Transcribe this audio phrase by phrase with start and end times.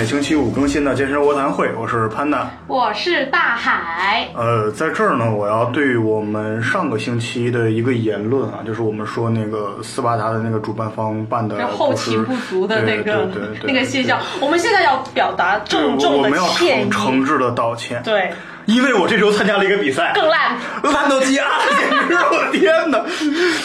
[0.00, 2.50] 每星期五更新的健身卧谈会，我是潘娜。
[2.66, 4.26] 我是大海。
[4.34, 13.28] 呃，在这儿呢，我要对我们上个星期的一个言论啊，就是我们说那个斯巴达的那个主办方办的后勤不足的那个
[13.62, 16.90] 那个现象，我们现在要表达对郑重的我们要歉意。
[16.90, 18.02] 诚诚挚的道歉。
[18.02, 18.32] 对，
[18.64, 20.56] 因为我这周参加了一个比赛，更烂。
[20.82, 21.44] 烂到家，
[21.78, 23.04] 简直是我的天哪！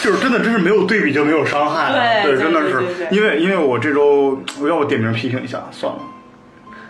[0.04, 2.22] 就是真的，真是没有对比就没有伤害啊。
[2.24, 5.98] 对对真的是因为因为我这周我要我点名批评一下，算了。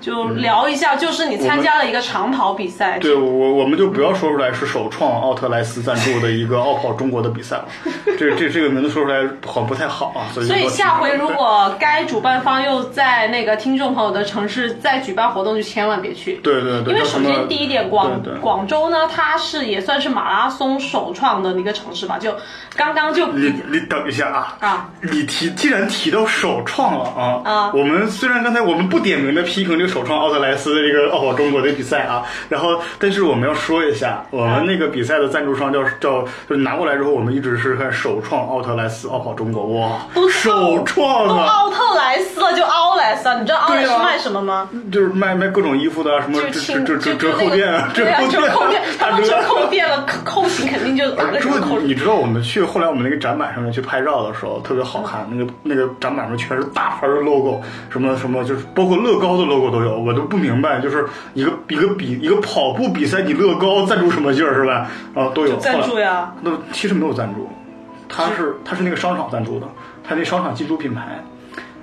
[0.06, 7.66] 就聊一下，就是你参加了一个长跑比赛，对我，我们就不要说出来是首创奥特莱斯赞助的一个奥跑中国的比赛了，
[8.16, 16.34] 这这这个名字说出来好像不太好啊，所以所以下回如果该主办方又在那个听众朋友的城市再举办活动，就千万别去。
[16.34, 22.32] 对对对，因为首先第一点，广广州呢，它是也算是马拉松首创的一个城市吧，就
[22.76, 24.88] 刚刚就你你等一下啊啊！
[25.02, 41.46] 你提既然提到首创了啊啊我们虽然刚才我们不点名的批评这个首创奥特莱斯的这个奥跑中国的比赛啊，然后但是我们要说一下，我们那个比赛的赞助商叫叫就是拿过来之后，我们一直是看首创奥特莱斯奥跑中国哇都，首创都啊！
[41.46, 43.38] 奥特莱斯了，就奥莱斯啊！
[43.40, 44.68] 你知道奥莱斯卖什么吗？
[44.92, 48.04] 就是卖卖各种衣服的啊，什么折折折折扣店啊，折
[48.52, 51.86] 扣店， 他们折扣店了，扣扣型肯定就打个折扣你。
[51.88, 64.88] 你知道我们去后来我们那个展板上面去拍照的时候特别好看，那个那个展板上全是大牌的 logo，什么什么就是包括乐高的 logo 都有，我都不明白，就是一个一个比一个跑步比赛，你乐高赞助什么劲儿是吧？
[65.14, 67.48] 啊，都有赞助呀，那其实没有赞助，
[68.08, 69.66] 他是他是那个商场赞助的，
[70.02, 71.22] 他那商场进驻品牌。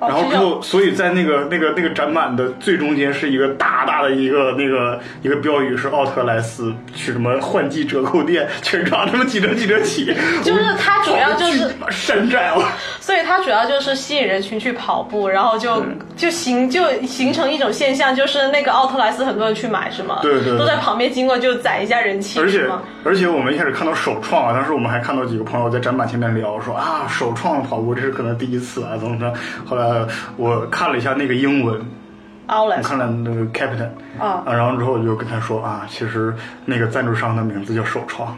[0.03, 10.13] 哦然后之后，所以在那个那个那个展板的最中间是一个大大的一个那个一个标语，是奥特莱斯去什么换季折扣店，全场什么几折几折起。
[10.43, 12.63] 就是它主要就是山寨了。
[12.99, 15.83] 所以它主要就是吸引人群去跑步，然后就
[16.15, 20.19] 就形就形成一种现象，就是那个奥特莱斯很多人去买是吗？
[20.21, 22.65] 对对对都在旁边经过就攒一下人气而且？
[23.03, 29.33] 而且我们一开始看到首创啊，当时我们还看到几个朋友在展板前面聊说啊，首创跑步这是可能第一次啊，怎么着？
[29.65, 29.92] 后来
[30.37, 31.79] 我看了一下那个英文，
[32.47, 33.89] 我看了那个 Captain
[34.19, 36.33] 啊然后之后我就跟他说啊，其实
[36.65, 38.37] 那个赞助商的名字叫首创。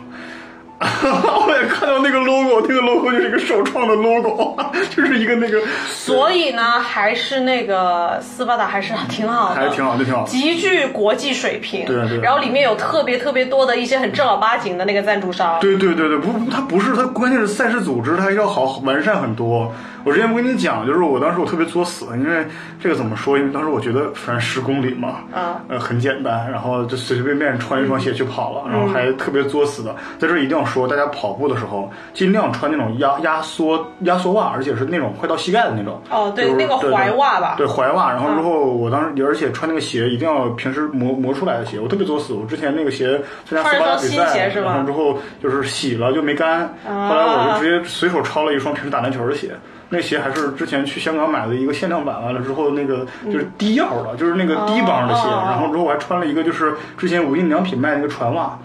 [0.77, 4.57] 我也看到那个 logo，那个 logo 就是一个首创的 logo，
[4.93, 5.57] 就是一个那个，
[5.87, 10.23] 所以呢，还是那个斯巴达还是挺好的，还是挺好，就挺好。
[10.25, 11.85] 极具国际水平。
[11.85, 15.57] 对对然后里面有特别特别多的一些很正儿八经的那个赞助商。
[15.61, 19.71] 对对对对，不，它不是，它关键是赛事组织它要好完善很多。
[20.05, 22.45] 我之前不跟你讲，就是我当时我特别作死，因为
[22.79, 23.37] 这个怎么说？
[23.37, 29.95] 因为当时我觉得反正十公里嘛，啊呃，很简单，然后就随随便便穿一双鞋去跑了，然后还特别作死的。
[30.19, 35.99] 在这儿一定要说，大家跑步的时候尽量穿那种压压缩压缩袜，而且是那种快到膝盖的那种。
[36.11, 37.55] 哦，对，就是那个对踝袜吧。
[37.57, 42.33] 对踝袜，然后之后我当时，而且穿那个鞋一定要平时磨磨出来的鞋，我特别作死。
[42.33, 49.49] 我之前那个鞋参加斯巴达比赛，鞋是吧然后之后就是洗了就没干，啊后来我就直接随手抄了一双平时打篮球的鞋。
[49.89, 55.21] 那鞋还是之前去香港买的一个限量版，完了之后那个就是低腰的，就是那个低帮的鞋。
[55.21, 58.57] 哦然后之后我还穿了一个就是之前无印良品卖那个船袜，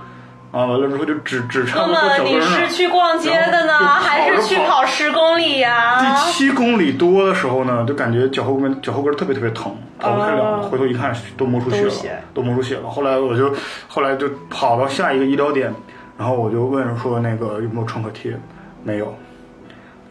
[0.51, 2.69] 啊，完了之后就只只差那不多么你脚跟上。
[2.69, 10.43] 是去逛街的呢，还是去跑十公里呀、第七公里多的时候呢，就感觉脚后跟脚后跟特别特别疼，跑不开了。
[10.43, 11.93] 哦回头一看，都磨出血了
[12.33, 12.89] 都磨出血了。
[12.89, 13.53] 后来我就
[13.89, 15.75] 后来就跑到下一个医疗点，
[16.17, 18.39] 然后我就问说那个有没有创可贴，
[18.85, 19.15] 没有，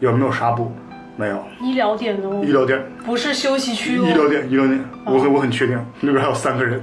[0.00, 0.70] 有没有纱布，
[1.20, 1.44] 没有。
[1.60, 4.04] 医疗点哦医，疗点，不是休息区哦。
[4.08, 6.82] 医疗点，医疗点，我很我很确定那边还有三个人。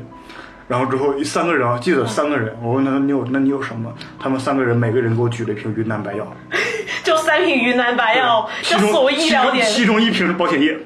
[0.68, 2.56] 然后之后三个人啊，记得三个人。
[2.62, 3.92] 我问他你有那你有什么？
[4.20, 6.28] 他们三个人每个人给我举了一瓶云南白药。
[7.04, 9.66] 就三瓶云南白药，就所谓医疗点。
[9.66, 10.78] 其中其中一瓶是保险液，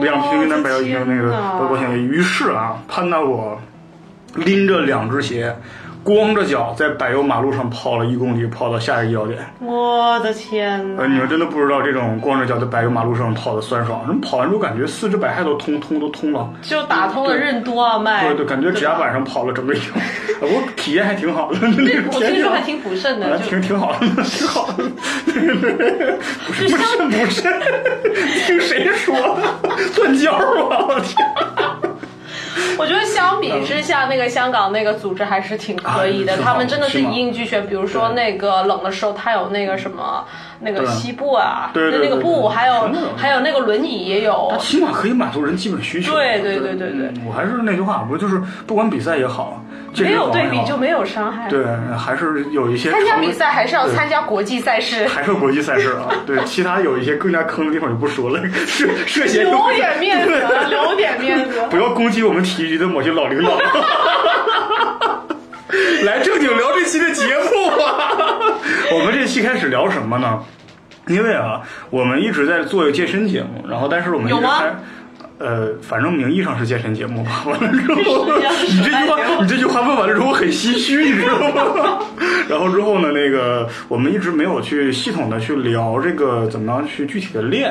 [0.00, 1.98] 两瓶云南白药，一瓶那个保险液。
[1.98, 3.58] 于是啊，潘大我
[4.34, 5.56] 拎着两只鞋，
[6.04, 9.38] 光着脚在柏油马路上跑了一公里，跑到下一个医疗点。
[9.58, 14.06] 我的天呃，你们真的不知道这种光着脚在柏油马路上跑的酸爽。
[14.06, 16.46] 人跑完之后感觉四肢百骸都通通都通了。
[16.60, 18.26] 就打通了任督二脉。
[18.26, 19.78] 对对，感觉指甲板上跑了整个一
[20.42, 24.84] 我体验还挺好的， 那个我听说还挺补肾的，就挺挺好的， 挺好的。
[25.24, 27.42] 不是不是 不是，
[28.46, 29.42] 听谁说的？
[29.96, 30.84] 断交啊！
[30.86, 31.26] 我天！
[32.78, 37.66] 我觉得相比之下，那个香港那个组织还是挺可以的，啊他们真的是一应俱全。
[37.66, 40.24] 比如说那个冷的时候，他有那个什么
[40.60, 44.56] 那个对西部啊，对那个布，还有还有那个轮椅也有它。
[44.58, 46.12] 起码可以满足人基本需求。
[46.12, 49.63] 对对对对对嗯我还是那句话，不就是不管比赛也好，健
[49.96, 51.48] 没有对比就没有伤害。
[51.48, 51.64] 对，
[51.96, 63.58] 还是有一些参加比赛还是要参加国际赛事，还是国际赛事啊，对，其他有一些更加坑的地方就不说了，涉 涉嫌有留点面子，对留点面子不要攻击我们体育局的某些老领导。
[66.04, 68.10] 来正经聊这期的节目吧。
[68.92, 70.38] 我们这期开始聊什么呢？
[71.08, 74.62] 因为啊，我们一直在做一个健身节目，然后但是我们一有吗。
[75.38, 77.44] 呃，反正名义上是健身节目吧。
[77.48, 78.26] 完了之后，
[78.68, 81.38] 你这句话你这句话问完了之后很唏嘘，你知道
[81.74, 81.98] 吗？
[82.48, 87.70] 然后之后呢，那个我们一直没有去系统的去聊这个怎么样去具体的练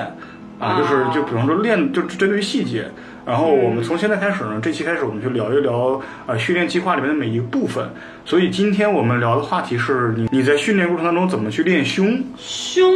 [0.60, 2.86] 啊，就是就比方说练，就针对于细节。
[3.26, 7.88] 然后我们从现在开始呢，这期开始我们就聊一聊呃训练计划里面的每一个部分。
[8.26, 12.22] 所以今天我们聊的话题是你你在训练过程当中怎么去练胸？
[12.38, 12.92] 胸。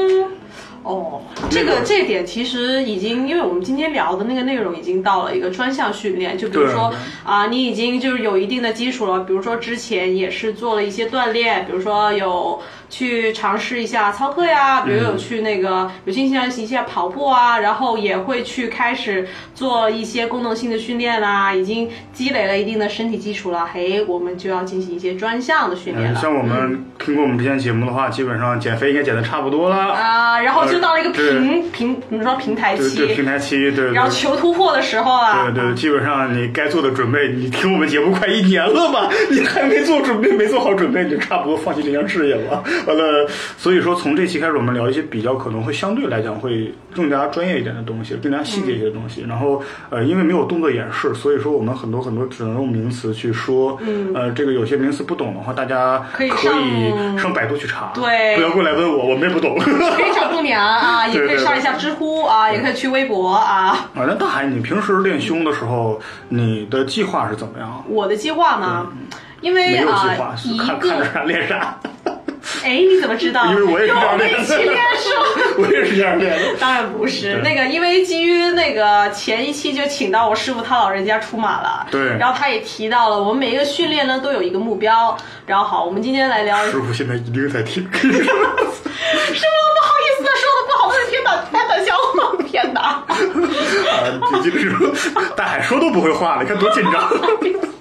[0.87, 6.97] 哦，这个个这点其实已经，因为我们今天聊的那个内容已经到了一个专项训练，就比如说对。
[7.25, 26.19] 啊、你已经就是有一定的基础了，比如说之前也是做了一些锻炼，比如说有去尝试一下操课呀，比如有去那个有进行一下跑步啊，然后也会去开始做一些功能性的训练啦，已经积累了一定的身体基础了，嘿，我们就要进行一些专项的训练嗯，了。
[26.21, 29.93] 像我们听过我们之前节目的话，基本上减肥应该减的差不多了。
[29.93, 39.09] 啊，然后就到了一个对平平，怎么说平台期，对对，平台期，对对然后求突破的时候啊，对对，基本上你该做的准备，你听我们节目快一年了吧？
[39.29, 42.63] 你还没做准备，没做好准备，你就差不多放弃这项事业了。
[42.85, 43.27] 完了，
[43.57, 49.25] 所以说从这期开始，我们聊一些比较可能会相对来讲会更加专业一点的东西，更加细节一些的东西。
[49.27, 53.77] 然后呃，因为没有动作演示，所以说我们很多很多只能用名词去说。
[53.81, 54.13] 嗯。
[54.13, 57.91] 呃，这个有些名词不懂的话，大家可以可以上百度去查。
[57.93, 59.57] 对不要过来问我，我们也不懂。
[59.57, 63.67] 可以找度娘啊，也可以上一下知乎啊，也可以去微博啊。
[63.67, 65.99] 啊，那大海，你平时练胸的时候，
[66.29, 67.83] 你的计划是怎么样？
[67.87, 68.87] 我的计划呢？
[69.41, 70.35] 因为没有计啊划，，
[70.65, 71.77] 看看着个，啥练啥。
[72.63, 73.45] 哎，你怎么知道？
[73.47, 74.77] 因为我也是这样练的练？
[75.57, 76.55] 我也是这样练的。
[76.59, 87.87] 当然不是，那个因为基于那个前一期就请到我师傅他老人家出马了，对然后他也提到了我们每一个训练呢都有一个目标，然后好，我们今天来聊师傅现在一定在听。
[87.93, 88.17] 师傅？
[89.77, 92.81] 不好意思，说的不好，我的天哪，太搞笑了，天哪！
[92.81, 93.05] 啊，
[94.43, 94.91] 这就是说
[95.35, 97.09] 大海说都不会话了，你看多紧张，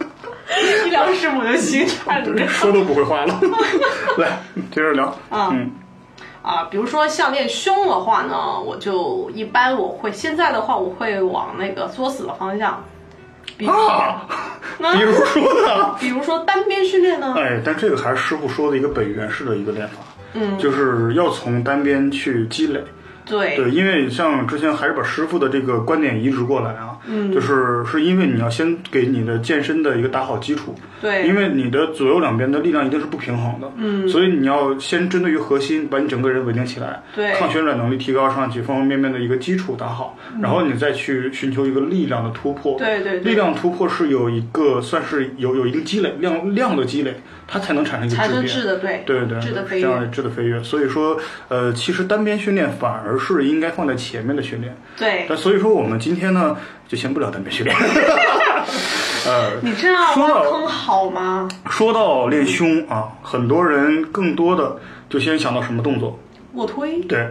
[0.87, 2.47] 一聊师母的心颤着。
[2.49, 3.41] 说都不会话了。
[4.19, 4.39] 来，
[4.71, 5.07] 接着聊。
[5.29, 5.71] 啊嗯，
[6.43, 12.83] 啊，比如说像练胸的话呢，我就一般我会现在的话，我会往那个作死的方向，
[13.57, 14.27] 比如说，啊，
[14.79, 15.97] 那 比如说呢？
[16.01, 19.97] 比如说单边训练呢，哎，但这个还是师傅说的一个本源式的一个练法，
[20.35, 22.83] 嗯，就是要从单边去积累。
[23.27, 23.57] 对。
[23.57, 31.27] 对，因为像之前还是把师傅的这个观点移植过来啊，嗯，就是是因为你要先给你的健身的一个打好基础，对。
[31.27, 37.33] 因为你的左右两边的力量一定是不平衡的，嗯，所以你要先针对于核心，把你整个人稳定起来，对。
[37.33, 43.33] 抗旋转能力提高上去，方方面面的一个基础打好，然后你再去寻求一个力量的突破，对对对。
[43.33, 47.15] 力量突破是有一个算是有有一定积累量量的积累，
[47.49, 50.63] 它才能产生一个才质变，的对对对，质的飞跃，这样的质的飞跃。
[50.63, 51.17] 所以说，
[51.49, 54.77] 呃，其实单边训练反而是应该放在前面的训练。
[54.97, 56.57] 对，但所以说，我们今天呢，
[56.89, 57.77] 就先不聊单边训练。
[59.27, 61.49] 呃， 你这样挖坑好吗？
[61.71, 64.77] 说到练胸啊，很多人更多的
[65.09, 66.19] 就先想到什么动作？
[66.55, 67.29] 卧推，对，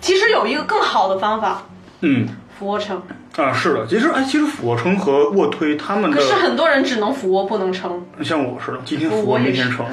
[0.00, 1.62] 其实有一个更好的方法，
[2.00, 2.28] 嗯。
[2.58, 3.02] 俯卧撑。
[3.36, 9.86] 啊，是的，其实哎，其实俯卧撑和卧推他们的可是很多人只能俯卧不能撑，像我似的，今天俯卧明天撑。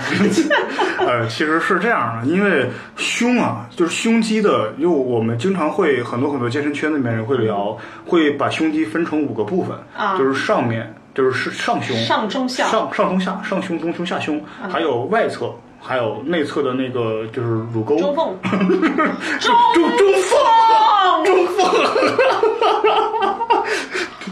[1.00, 12.68] 呃，其实是这样的，因为胸啊，就是胸肌的，因为我们经常会很多很多健身圈子里面人会聊，会把胸肌分成五个部分，啊就是上面就是是上胸、上中下。
[12.68, 15.50] 上上中下、上胸、中胸、下胸，还有外侧，
[15.82, 18.38] 还有内侧的那个就是乳沟、 中缝，
[19.40, 20.38] 中中中缝、
[21.24, 21.66] 中缝。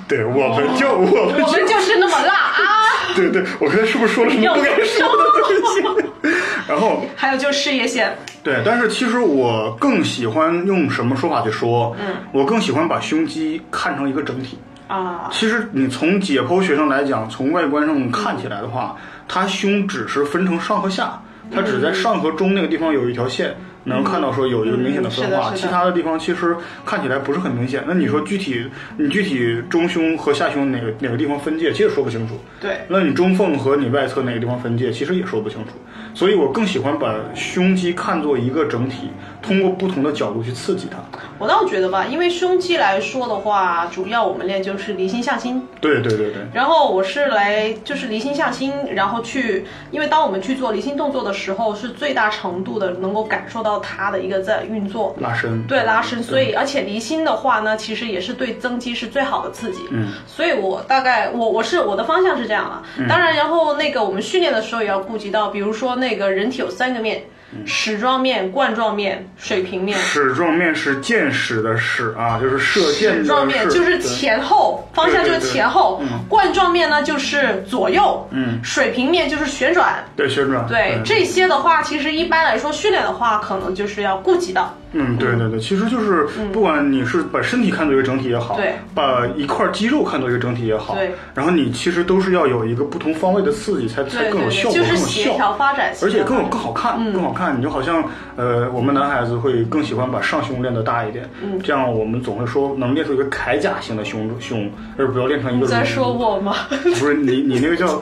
[0.08, 1.12] 对，我们就我们
[1.44, 3.12] 我们就是那么辣啊！
[3.14, 5.84] 对对，我刚才是不是说了什么不该说的东西？
[6.68, 11.94] 然后还有就是事业线，对，但是其实我更喜欢用什么说法去说？
[12.00, 14.58] 嗯，我更喜欢把胸肌看成一个整体。
[14.88, 18.96] 啊，其实你从解剖学上来讲，从外观上看起来的话，
[19.28, 21.22] 它胸只是分成上和下，
[21.54, 23.54] 它只在上和中那个地方有一条线，
[23.88, 27.84] 能看到说有一个明显的分化，其他的地方其实看起来不是很明显。
[27.88, 32.36] 那你说具体，你具体中胸和下胸哪个哪个地方分界，其实说不清楚。
[32.60, 35.72] 对，那你中缝和你外侧哪个地方分界，其实也说不清楚。
[36.18, 40.98] 所以我更喜欢把胸肌看作一个整体，通过不同的角度去刺激它。
[41.38, 45.68] 我倒觉得吧，因为胸肌来说的话，主要我们练就是离心向心。
[45.80, 55.16] 对对对对，然后我是来就是离心向心，然后去，因为当我们去做离心动作的时候，是最大程度的能够感受到它的一个在运作。
[55.20, 55.68] 拉伸。
[55.68, 59.82] 对拉伸，所以而且离心的话呢，其实也是对增肌是最好的刺激。
[59.92, 62.82] 嗯，所以我大概我我是我的方向是这样的。
[62.98, 67.24] 嗯当然，然后那个我们训练的时候也要顾及到，比如说那个人体有三个面，
[67.54, 69.98] 嗯矢状面、冠状面、水平面。
[69.98, 80.04] 矢状面是箭矢的矢啊，就是射箭的矢状面就是前后方向就是前后，冠状面呢就是左右，嗯，水平面就是旋转。
[80.16, 80.68] 对旋转。
[80.68, 84.76] 对这些的话，其实一般来说训练的话，可能就是要顾及到。
[84.94, 95.08] 嗯，对对对，其实就是不管你是把身体看作一个整体也好，对把一块肌肉看作一个整体也好，对，然后你其实都是要有一个不同方位的刺激，才才更有效果，就是更有效。
[95.08, 97.58] 协调发展，而且更有更好看，更好看。
[97.58, 98.04] 你就好像，
[98.36, 105.66] 呃，我们男孩子会更喜欢把上胸练得大一点，嗯这样我们总会说能练出一个铠甲型的胸胸，而不要练成一个。
[105.66, 106.12] 你在说？
[106.12, 106.56] 我吗？
[106.70, 108.02] 不是你，你那个叫，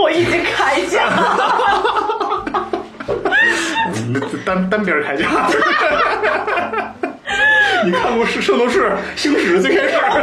[0.00, 2.28] 我已经铠甲了。
[4.20, 5.26] 你单单边铠甲。
[7.84, 10.12] 你看过《圣斗士星矢》最开始那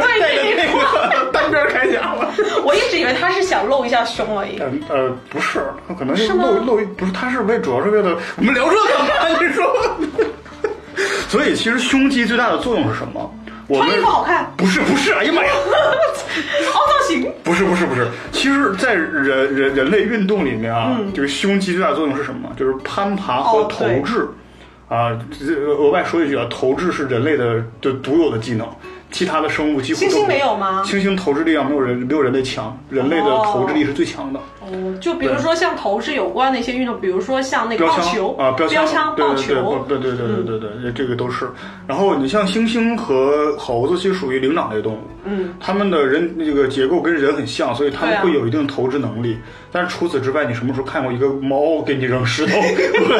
[0.56, 2.26] 那个单边铠甲吗？
[2.64, 4.58] 我一直以为他是想露一下胸而已。
[4.58, 9.38] 呃呃，不是，他可能是露露，不是，他是为主要是为了我们聊这干嘛？
[9.46, 9.64] 你说？
[11.28, 13.30] 所以其实胸肌最大的作用是什么？
[13.70, 15.52] 我穿衣服好看，不是不是，哎呀妈呀！
[15.54, 17.32] 凹造型。
[17.44, 22.50] 不是不是不是，其实，在人人人类运动里面啊，嗯这个胸肌最大的作用是什么？
[22.56, 24.28] 就是攀爬和投掷。
[24.88, 28.66] 啊，这额外说一句啊，投掷是人类的就独有的技能，
[29.10, 30.82] 其他的生物几乎都猩猩没有吗？
[30.84, 34.40] 猩猩投掷力量没有人没有人类强，人类的投掷力是最强的。
[34.60, 34.68] 哦，
[35.00, 41.48] 就比如说像投掷有关的一些运动，比如说像那个标枪棒球啊，标标枪，对棒对对球，对对对对对对对，这个都是。
[41.86, 49.36] 然后你像猩猩和猴子，其实属于灵长类动物，嗯，它们的人这个结构跟人很像，所以它们会有一定投掷能力。
[49.72, 53.16] 但是除此之外，你什么时候看过一个猫给你扔石头， 是吧？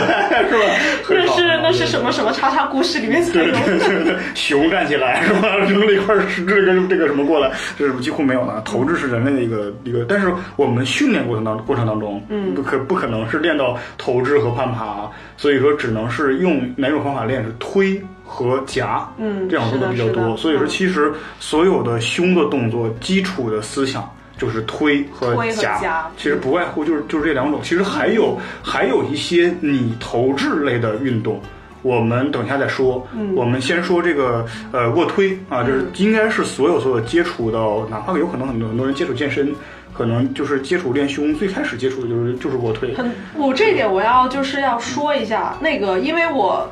[1.04, 5.56] 很那是那是什么什么叉叉故事里面才对有对对对，熊站起来是吧？
[5.58, 8.60] 扔了一块石这个这个什么过来，这是几乎没有的。
[8.64, 20.36] 投掷是人类的一个一个，但是我们训练过程当过程当中，嗯，不可不可能是练到投掷和攀爬，所以说只能是用哪种方法练是推和夹，嗯这样做的比较多。
[20.36, 24.08] 所以说，其实所有的胸的动作基础的思想。
[24.40, 27.60] 就是推和夹，其实不外乎就是就是这两种。
[27.62, 31.38] 其实还有还有一些你投掷类的运动，
[31.82, 33.06] 我们等一下再说。
[33.14, 39.54] 嗯我们先说这个呃卧推啊，就是应该是所有所有接触到，哪怕有可能很多很多人接触健身，
[39.92, 42.94] 可能就是接触练胸，最开始接触的就是就是卧推。
[42.94, 46.66] 很，我这点我要就是要说一下，那个因为我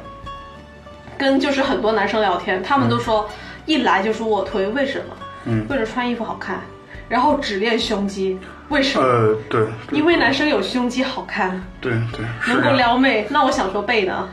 [1.18, 3.28] 跟就是很多男生聊天，他们都说
[3.66, 5.16] 一来就是卧推，为什么？
[5.44, 6.60] 嗯，为了穿衣服好看，
[7.08, 8.38] 然后只练胸肌，
[8.68, 9.06] 为什么？
[9.06, 12.76] 呃，对因为男生有胸肌好看，对对，是能够。
[12.76, 13.26] 撩妹。
[13.30, 14.28] 那我想说背呢？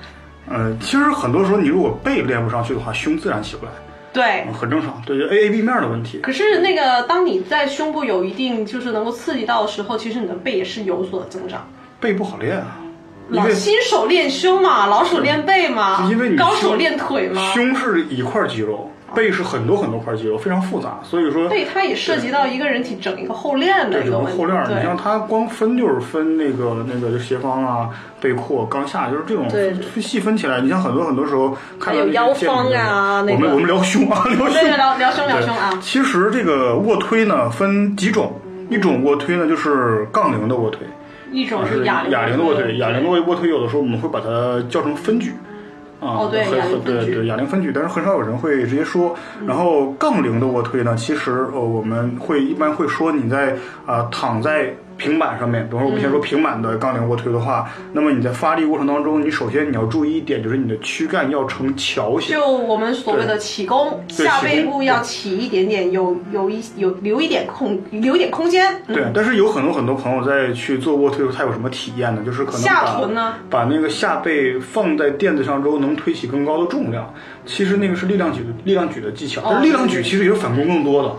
[0.48, 3.72] 呃，其实很多时候你如果背练不上去的话，胸自然起不来，
[4.13, 5.01] 对嗯，很正常。
[5.05, 6.20] 对，A A B 面的问题。
[6.20, 11.67] 可是那个，当你在胸部有一定就是能够刺激到的时候，其实你的背也是有所增长。
[12.00, 12.77] 背不好练啊，
[13.29, 17.41] 老新手练胸嘛，老手练背嘛，因为你高手练腿嘛。
[17.53, 21.00] 胸是一块肌肉，背是很多很多块肌肉，非常复杂。
[21.03, 24.38] 所以说，背它也涉及到一个人体整一个后链的对整个一个问题。
[24.38, 30.59] 后链，你像它光分就是分那个那个斜方啊、背阔、刚下，就是这种对细分起来。
[30.62, 35.69] 你像很多很多时候看到腰方啊那个我们我们聊胸啊， 聊胸，聊聊胸聊胸啊。
[35.81, 38.33] 其实这个卧推呢分几种，
[38.69, 40.81] 一种卧推呢就是杠铃的卧推，
[41.31, 45.31] 一种啊是哑哑铃的卧推，哑铃的卧推有的时候我们会把它叫成分举。
[46.05, 49.15] 啊，哦对对对哑铃分举，但是很少有人会直接说。
[49.45, 62.35] 然后杠铃的卧推呢，其实呃我们会一般会说你在啊、躺在平板上面，比如说我们先说平板的杠铃卧推的话，那么你在发力过程当中，你首先你要注意一点，就是你的躯干要呈桥形。
[62.35, 68.73] 就我们所谓的起弓，下背部要起一点点，有有一有留一点空，留一点空间。
[68.87, 72.21] 嗯对，但是有很多很多朋友在去做卧推的时候，他有什么体验呢？
[72.25, 77.13] 就是可能下臀呢把那个下背放在垫子上之后，能推起更高的重量。
[77.45, 81.11] 其实那个是力量举的力量举的技巧，但是力量举其实也是反攻更多的。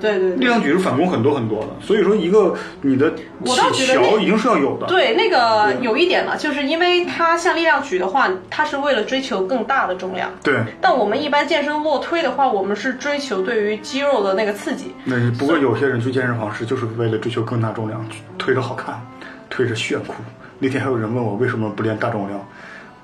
[0.00, 0.36] 对对对。
[0.36, 4.86] 力量举是反攻很多很多的，所以说一个你的起觉得那桥一定是要有的。
[4.86, 10.30] 对，那个有一点呢，就是因为它像力量举的话，它是为了追求更大的重量。
[10.42, 14.94] 对，但我们一般健身卧推的话，我们是追求对于肌肉的那个刺激。
[15.04, 18.04] 那不过有些人去健身房是就是为了追求更大重量，
[18.38, 19.00] 推着好看，
[19.48, 20.14] 推着炫酷。
[20.58, 22.38] 那天还有人问我为什么不练大重量，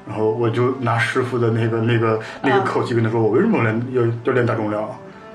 [0.07, 4.91] 然后我就拿师傅的那个那个那个口气跟他说，我为什么要练要要练大重量啊，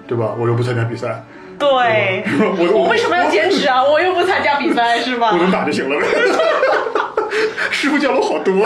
[0.08, 0.36] 对吧？
[0.38, 1.24] 我又不参加比赛，
[1.62, 2.24] 对，
[2.58, 3.84] 我我为什么要坚持啊？
[3.86, 5.38] 我又不参加比赛，是吧我？
[5.38, 6.08] 能打就行了呗。
[7.70, 8.52] 师傅教了我好多。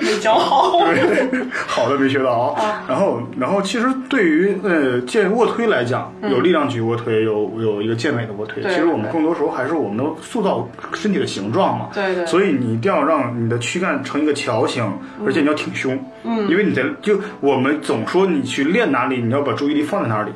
[0.00, 0.78] 没教好。
[0.86, 1.28] 对，
[1.66, 2.82] 好的没学到啊。
[2.88, 8.62] 然后，然后其实对于呃健卧推来讲，有力量举卧推，有有一个健美的卧推。
[8.62, 11.88] 其实我们更多时候还是我们能塑造身体的形状嘛。
[11.92, 14.84] 对对所以你一定要让你的躯干成一个桥形，
[15.26, 15.98] 而且你要挺胸。
[16.22, 16.48] 嗯。
[16.48, 20.30] 因为你在就我们总说你去练哪里，你要把注意力放在哪里。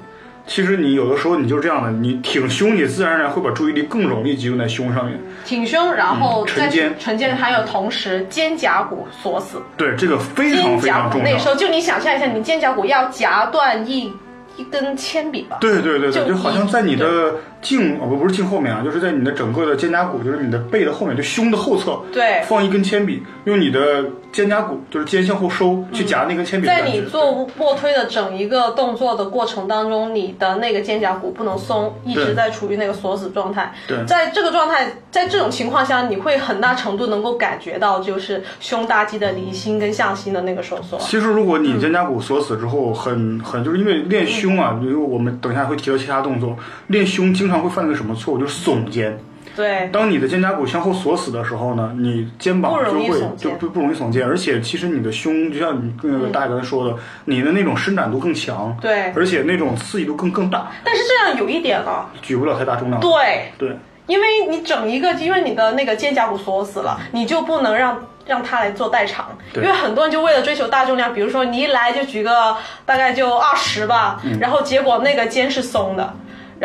[0.46, 5.18] 其实你有的时候你就是这样的，你挺胸，你自然而然会把注意力更容易集中在胸上面。
[5.44, 9.62] 挺胸，然后沉肩沉肩，还有同时肩胛骨锁死。
[9.76, 11.48] 对，这个非常非常重要那时。
[11.48, 14.12] 候，就你想象一下，你肩胛骨要夹断一
[14.56, 15.56] 一根铅笔吧？
[15.60, 17.34] 对对对对，就就好像在你的
[17.64, 26.82] 颈哦不不是颈后面啊，就是在你的整个的肩胛骨，就是你的背的后面，就胸的后侧，对放一根铅笔，用你的肩胛骨就是肩向后收去夹那根铅笔的在。
[26.86, 33.72] 你做卧推的整一个动作的过程当中，你的那个肩胛骨不能松，一直在处于那个锁死状态。
[33.88, 40.98] 对在这个状态，在这种情况下，你会很大程度能够感觉到，就是胸大肌的离心跟向心的那个收缩。
[40.98, 46.56] 其实，如果你肩胛骨锁死之后，很很就是因为练胸啊，因为我们等一下会提到其他动作，
[46.88, 49.18] 练胸经常会犯一个什么错误，就是耸肩。
[49.56, 56.96] 对，当你的肩胛骨向后锁死的时候呢，你肩膀不就会就不不容易耸肩，而且其实你的胸就像你那个大爷刚才说的，
[57.26, 63.00] 你的那种伸展度更强，对而且那种刺激度更更大，但是这样有一点啊，举不了太大重量。
[63.00, 69.38] 对，对因为你整一个，因为你的那个肩胛骨锁死了，你就不能让让它来做代偿。
[69.54, 76.12] 因为很多人就为了追求大重量，比如说你一来就举个大概就二十吧，嗯然后结果那个肩是松的。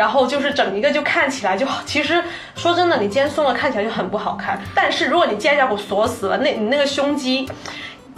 [0.00, 2.24] 然后就是整一个就看起来就，其实
[2.56, 4.58] 说真的，你肩松了看起来就很不好看。
[4.74, 7.46] 但是如果你肩胛骨锁死了，那你那个胸肌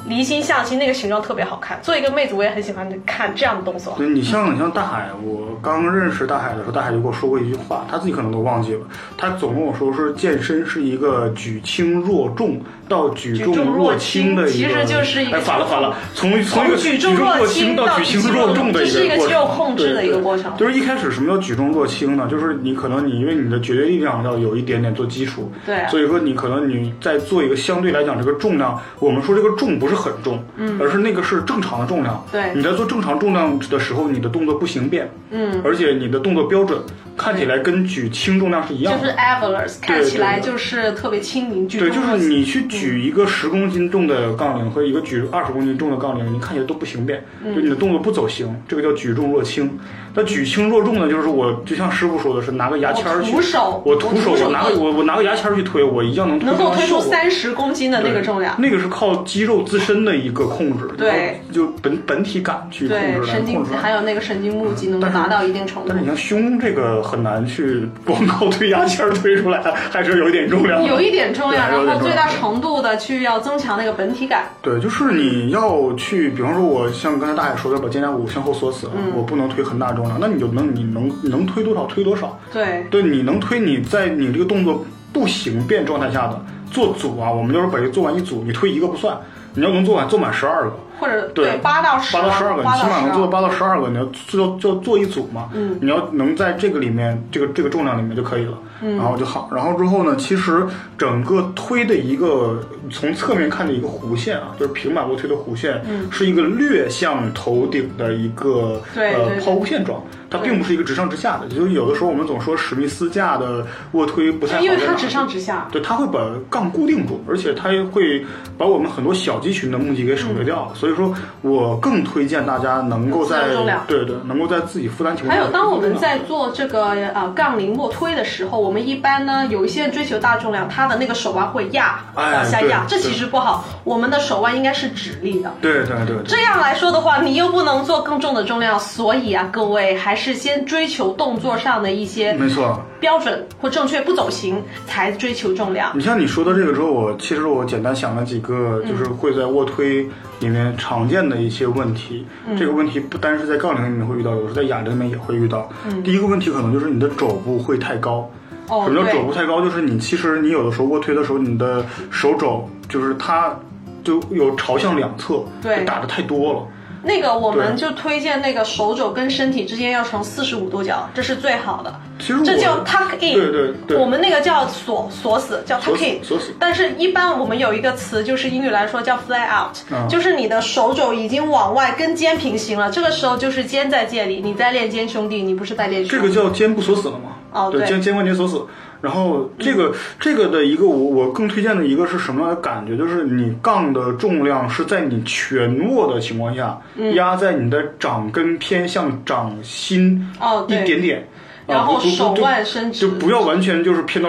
[0.08, 1.78] 离心向心那个形状特别好看。
[1.82, 3.94] 作为一个妹子，我也很喜欢看这样的动作。
[3.96, 8.80] 对，你像你像大海，我刚认识大海的时候，大海就跟我说过一句话，他自己可能都忘记了。
[9.16, 22.26] 他总跟我说是健身是一个举轻若重到举重若轻的一个，举重若轻其实就是一个哎反了反了，从从一个举重重若轻轻到举轻若重的这是一个过程，肌肉控制的一个过程对对就是一开始什么叫举重若轻呢？
[22.30, 32.52] 就是你可能你因为你的绝对力量要有一点点做基础，对啊所以说你可能你在做一个相对来讲这个重量，我们说这个重不是很重，嗯，而是那个是正常的重量，对。
[32.54, 36.80] 你在做正常重量的时候，你的动作不形变，嗯，而且你的动作标准
[37.16, 49.78] 看起来跟举轻重量是一样的，就是 Everest，看起来就是特别轻盈，举对，就是你去举一个十公斤重的杠铃和一个举二十公斤重的杠铃，你看起来都不形变，就你的动作不走形，这个叫举重若轻。
[50.14, 58.54] 那举轻若重呢，就是我就像师傅说的是拿个牙签儿去，我徒手我拿个我我拿个牙签儿去推，我一样能能够推出出三十公斤的那个重量。
[58.58, 63.70] 那个是靠肌肉自身的一个控制，对，就本本体感去控对，制来神经控制。
[63.74, 66.02] 还有那个神经目肌能够达到一定程度但是。
[66.02, 70.88] 你像胸这个很难去光靠推牙签儿推出来，还是有一点重量的。
[70.88, 74.44] 有一点重量，然后最大程度的去要增强那个本体感。
[74.60, 82.38] 对，就是你要去，比方说，我像刚才大爷说的，把肩胛骨向后锁死，嗯我不能推很大重量，那你就能你能你能推多少推多少。
[82.52, 89.16] 对，对，你能推你在你这个动作不形变状态下的做组啊，我们就是把这做完一组，你推一个不算，
[89.54, 90.76] 你要能做完做满十二个。
[91.00, 99.48] 或者对八到十，八到十二个，起码能做到12八到十二个，你要做做做一组嘛，嗯你要能在这个里面，这个这个重量里面就可以了，嗯然后就好。
[99.54, 100.66] 然后之后呢，其实
[100.98, 111.48] 整个推的一个从侧面看的一个弧线啊，就是平板卧推的弧线，是一个略向头顶的一个呃抛物线状，它并不是一个直上直下的。
[111.48, 115.68] 就是有的时候我们总说史密斯架的卧推不太好，因为它直上直下。
[115.70, 116.18] 对，它会把
[116.50, 118.24] 杠固定住，而且它会
[118.58, 120.70] 把我们很多小肌群的目的给省略掉。
[120.74, 123.48] 所以说我更推荐大家能够在
[123.86, 125.42] 对对，能够在自己负担情况下。
[125.42, 133.64] 还有，当我们在做这个呃杠铃卧推的时候，我们一般呢有一些人追求大重量，他的那个手腕会压哎往下压，这其实不好。
[133.84, 135.52] 我们的手腕应该是直立的。
[135.60, 142.80] 对对对对这样来说的话，你又不能做更重的重量，所以啊，各位还是先追求动作上的一些没错。
[142.98, 145.90] 标准或正确，不走形，才追求重量。
[145.92, 150.08] 你像你说的这个之后，我其实我简单想了几个，嗯就是会在卧推
[150.38, 152.24] 里面常见的一些问题。
[152.46, 155.68] 嗯这个问题不单是在杠铃里面会遇到，有时候在哑铃里面也会遇到。
[155.84, 158.30] 嗯第一个问题可能就是你的肘部会太高。
[158.68, 159.60] 哦什么叫肘部太高？
[159.60, 163.56] 就是你其实你有的时候卧推的时候，你的手肘就是它
[164.04, 166.66] 就有朝向两侧，对打的太多了。
[167.04, 171.92] 那个我们就推荐那个手肘跟身体之间要成四十五度角，这是最好的。
[172.20, 186.16] 其实我这叫 tuck in，对对对我们那个叫锁锁死，叫 tuck in 锁死但是一般我们有一个词，就是英语来说叫 fly out，、嗯就是你的手肘已经往外跟肩平行了，这个时候就是肩在借力，你在练肩兄弟，你不是在练胸。
[186.16, 187.32] 这个叫肩部锁死了嘛？
[187.52, 188.60] 对，哦对肩肩关节锁死。
[189.00, 192.96] 然后这个、这个的一个我我更推荐的一个是什么样的感觉？
[192.96, 200.24] 就是你杠的重量是在你全握的情况下，嗯压在你的掌根偏向掌心
[200.68, 201.26] 一点点。
[201.64, 204.28] 然后手就腕伸直就不要完全就是偏到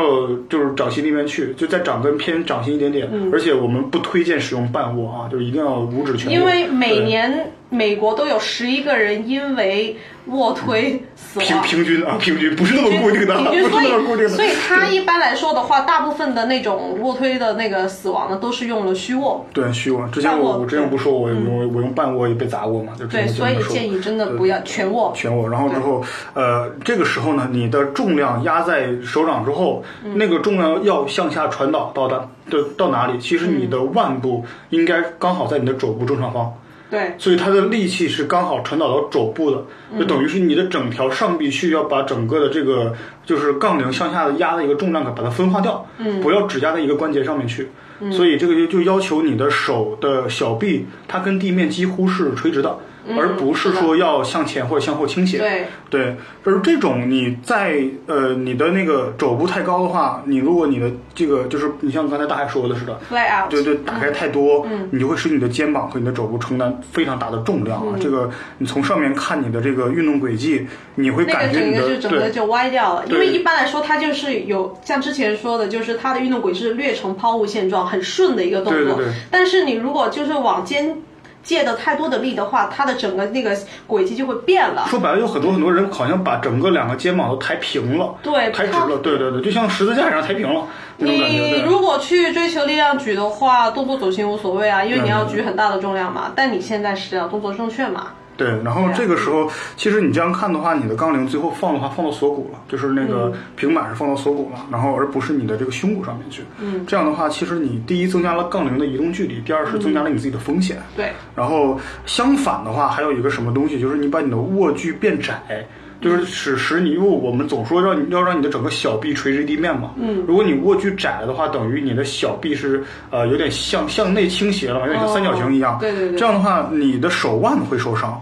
[0.50, 3.10] 就是掌心那边去，就在掌根偏掌心一点点。
[3.32, 6.34] 而且我们不推荐使用半握啊，就是一定要五指全握。
[6.34, 11.66] 因为每年美国都有十一个人因为卧推死平亡。
[11.66, 14.30] 平均啊，平均不是那么固定的，平不是均所以那么固定的。
[14.30, 19.46] 所以他一般来说的话，大部分的那种卧推的那个死亡呢，都是用了虚卧。
[19.52, 20.08] 对，虚卧。
[20.10, 25.12] 之前我我之前不说我我我用半卧也被砸过嘛，就对，所以建议真的不要全卧。
[25.16, 33.20] 全卧，然后之后，呃，这个时候呢，你的重量压在手掌之后，嗯那个重量要向下传导到达的到哪里？
[33.20, 36.54] 其实你的腕部应该刚好在你的肘部正上方，
[36.94, 40.00] 对，所以它的力气是刚好传导到肘部的，嗯。
[40.00, 42.94] 就等于是你的整条上臂需要把整个的这个
[43.26, 47.72] 就是杠铃向下的压的一个重量给把它分化掉，嗯，不要只压在一个关节上面去。
[48.00, 48.12] 嗯。
[48.12, 52.78] 所以这个就就要求你的手的小臂它跟地面几乎是垂直的，
[53.18, 55.38] 而不是说要向前或者向后倾斜。
[55.38, 63.50] 嗯对，对，而这种你在呃你的那个肘部太高的话，你如果你的这个就是你像刚才大海说的似的，fly out。
[63.50, 67.96] 对对，打开太多，你就会使你的肩膀和你的肘部承担非常大的重量啊。
[68.00, 78.74] 这个你从上面看你的这个运动轨迹，你会感觉你的整个就歪掉了，因为一般来说它就是有像之前说的，就是它的运动轨是略呈抛物线状，很顺的一个动作。
[78.74, 80.98] 对对对但是你如果就是往肩
[81.44, 84.86] 借的太多的力的话，它的整个那个轨迹就会变了。
[84.88, 90.66] 说白了，有很多很多人好像把整个两个肩膀都抬平了，对抬直了，对对对，就像十字架上抬平了
[90.98, 96.32] 你如果去追求力量举的话，动作走形无所谓啊，因为你要举很大的重量嘛。
[96.36, 98.08] 但你现在是要动作正确嘛？
[98.36, 106.44] 对，然后这个时候，其实你这样看的话，你的杠铃最后放的话放到锁骨了，就是那个嗯平板是放到锁骨了，然后而不是你的这个胸骨上面去。
[106.60, 110.82] 嗯，这样的话，其实你第一增加了杠铃的移动距离，第二是增加了你自己的风险。
[110.96, 115.66] 对，然后相反的话，还有一个什么东西，就是你把你的握距变窄，
[116.04, 119.92] 就是使使你，因为我们总说让你要让你的整个小臂垂直地面嘛。
[119.98, 125.76] 嗯，如果你握距窄了的话，等于你的小臂是呃有点向向内倾斜了嘛，有点像三角形一样。
[125.76, 128.22] 哦对对对这样的话，你的手腕会受伤。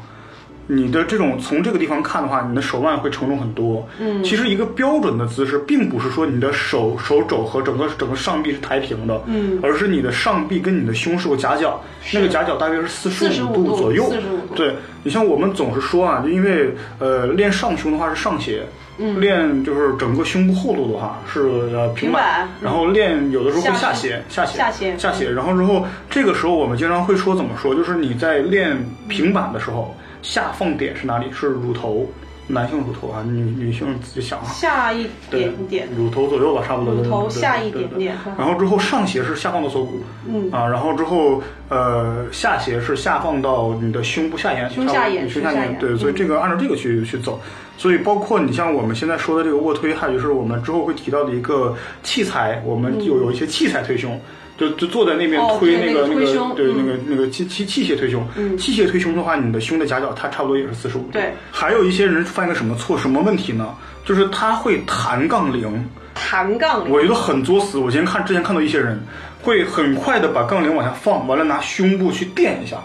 [0.73, 3.86] 你的这种从这个地方看的话，你的手腕会承重很多。
[3.99, 11.81] 嗯，其实一个标准的姿势，并不是说你的手手肘和整个整个上臂是抬平的，嗯，而是你的上臂跟你的胸是有夹角，
[12.13, 14.10] 那个夹角大约是四十45度度左右。
[14.10, 18.63] 四十五度对你像我们总是说啊，就因为呃练上胸的话是上斜。
[18.97, 21.41] 嗯，练就是整个胸部厚度的话是
[21.73, 25.31] 呃平平板然后练有的时候会下下斜，下斜，下斜下斜。
[25.31, 27.73] 然后之后这个时候我们经常会说怎么说？
[27.73, 31.25] 就是你在练平板的时候，下放点是哪里？
[31.31, 32.05] 是乳头，
[32.47, 34.45] 男性乳头啊，女女性自己想啊。
[34.45, 35.88] 下一点点。
[35.95, 36.93] 乳头左右吧，差不多。
[36.93, 47.39] 乳头下一点点然后之后上斜是下放到锁骨，嗯啊，然后之后呃下斜是下放到你的胸部下沿，胸下沿胸下胸下沿对，所以这个按照这个去去走。
[47.77, 54.19] 所以包括你像我们现在说的这个卧推，还有就是我们之后会提到的一个器材，我们有有一些器材推胸。
[54.62, 58.24] 就就坐在那边哦推那个对那个对那个那个器器器械推胸，
[58.60, 61.13] 器械推胸的话，你的胸的夹角它差不多也是四十五度。
[61.13, 63.74] 对，还有一些人犯一个什么错什么问题呢？
[64.06, 67.80] 就是他会弹杠铃，弹杠铃，我觉得很作死。
[67.80, 69.04] 我今天看之前看到一些人
[69.41, 72.78] 会很快的把杠铃往下放，完了拿胸部去垫一下，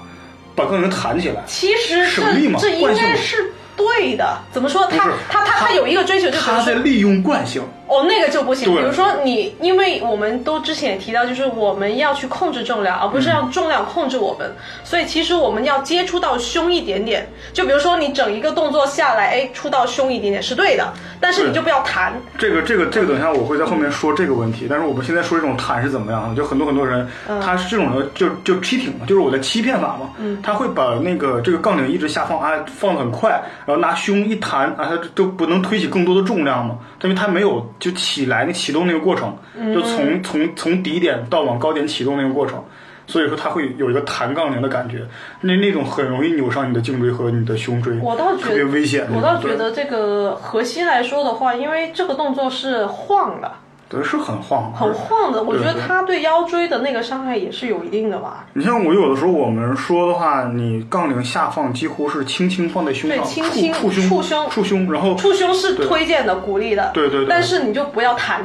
[0.54, 1.42] 把杠铃弹起来。
[1.46, 3.36] 其实省力嘛这这应该是
[3.76, 4.38] 对的。
[4.50, 4.86] 怎么说？
[4.86, 8.74] 他他他他有一个追求，就是他在利用惯性，哦，那个就不行。
[8.74, 14.50] 比如说你，因为我们都之前也提到，就是我们要去控制重量，而不是让重量控制我们。
[14.84, 17.26] 所以其实我们要接触到胸一点点。
[17.52, 22.12] 就比如说你整一个动作下来，哎，触到胸一点点是对的，但是你就不要弹。
[22.38, 24.66] 这个这个这个，等一下我会在后面说这个问题。
[24.68, 26.34] 但是我们现在说这种弹是怎么样的？
[26.34, 27.08] 就很多很多人，
[27.40, 30.10] 他是这种的，就就 cheating 嘛，就是我的欺骗法嘛。
[30.42, 33.30] 他会把那个这个杠铃一直下放啊，放的很快，
[33.64, 39.32] 然后拿胸一弹啊，他就不能推起更多的重量嘛，因为它没有就起来那启动那个过程，
[39.72, 42.62] 就从从从底点到往高点启动那个过程。
[43.08, 45.06] 所以说它会有一个弹杠铃的感觉，
[45.40, 49.06] 那那种很容易扭伤你的颈椎和你的胸椎，我倒觉特别得危险。
[49.14, 53.52] 我倒觉得这个核心来说的话，因为这个动作是晃的，
[53.88, 55.44] 对，是很晃，很晃的。
[55.44, 58.44] 我觉得它对腰椎的那个伤害也是有一定的吧。
[58.52, 68.42] 你像我有的时候我们说的话，你杠铃下放几乎是轻轻放在胸上，对轻轻触触触胸，胸触胸，然后触胸是推荐的、鼓励的，对对对但是你就不要弹，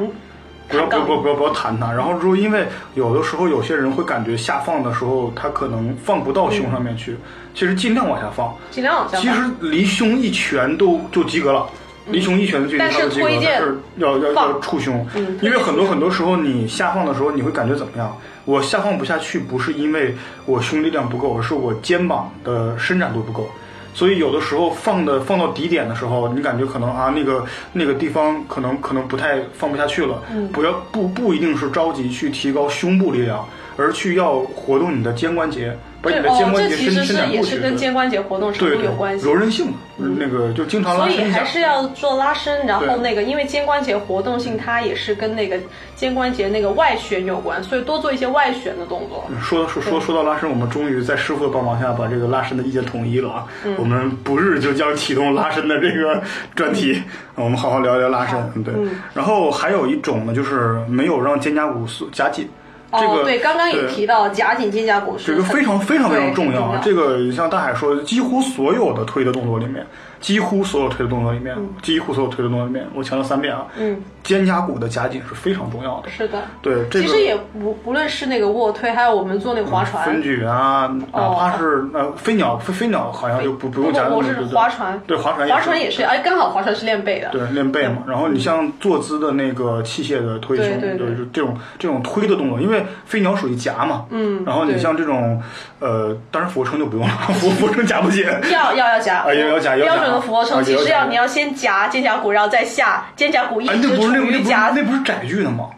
[0.70, 1.92] 不要不要不要不要弹它。
[1.92, 7.18] 然后之后，因为有的时候有些人会感觉下放的时候，他可能放不到胸上面去，
[7.56, 8.56] 其实尽量往下放。
[8.70, 11.66] 尽量往下其实离胸一拳都就及格了。
[12.10, 18.16] 离胸一拳的距离，但是它就及格了推荐但是要要要触胸，嗯因为很多很多时候你下放的时候，你会感觉怎么样？
[18.46, 23.50] 我下放不下去，不是因为我胸力量不够，而是我肩膀的伸展度不够。
[23.94, 30.24] 所以有的时候放的放到底点的时候，你感觉可能啊那个那个地方可能可能不太放不下去了。
[30.32, 33.46] 嗯不要不不一定是着急去提高胸部力量，
[33.78, 37.38] 而去要活动你的肩关节，把你对的肩哦，关节伸这其实是伸展过去。
[37.38, 39.26] 也是跟肩关节活动程度有关系。
[39.26, 39.74] 柔韧性嘛，
[40.18, 41.46] 那个就经常拉所以还。
[41.46, 45.60] 是要做拉伸，然后那个，因为肩关节活动性它也是跟那个
[45.96, 49.26] 肩关节那个外旋有关，所以多做一些外旋的动作。
[49.42, 53.46] 说说说说到拉伸，我们终于在师傅的帮忙下把这个拉伸的意见统一了啊！
[53.66, 56.22] 嗯我们不日就将启动拉伸的这个
[56.56, 57.02] 专题，
[57.36, 58.40] 我们好好聊一聊拉伸。
[58.56, 58.74] 嗯，对。
[59.14, 62.48] 然后还有一种呢，就是没有让肩胛骨缩夹紧。
[62.92, 66.82] 这个哦，对，刚刚也提到夹紧肩胛骨是这个非常非常非常重要很啊！
[66.84, 69.86] 这个像大海说，几乎所有的推的动作里面，
[70.22, 73.66] 几乎所有推的动作里面，几乎所有推的动作里面，我强调三遍啊！
[73.78, 76.10] 嗯，肩胛骨的夹紧是非常重要的。
[76.10, 76.44] 是的。
[76.62, 84.34] 对，这个其实也不不论是那个卧推，还有我们做那个划船，分举啊，哪哦怕是呃飞鸟，飞飞鸟好像就不不用夹我是。
[84.46, 87.30] 划船，对划船划船也是，哎，刚好划船是练背的。
[87.32, 88.04] 对，练背嘛。
[88.08, 94.06] 然后你像坐姿的那个器械的推胸，对就这种这种推的动作，因为飞鸟属于夹嘛。
[94.12, 95.42] 嗯然后你像这种，
[95.80, 98.24] 呃，当然俯卧撑就不用了，俯俯卧撑夹不紧。
[98.52, 105.70] 要要要夹，啊要要夹要夹俯卧撑其实要你要先夹肩胛骨，然后再下肩胛骨一，直处那不是那不是那不是于夹，那不是窄距的吗？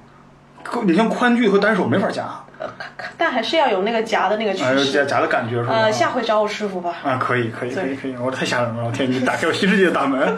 [0.86, 2.24] 你像宽距和单手没法夹，
[3.18, 5.04] 但还是要有那个夹的那个趋哎，夹。
[5.06, 5.74] 夹的感觉是吧？
[5.76, 6.96] 呃，下回找我师傅吧。
[7.04, 8.86] 啊，可以，可以，可以，可以，我太吓人了！
[8.86, 10.36] 我天，你打开我新世界的大门。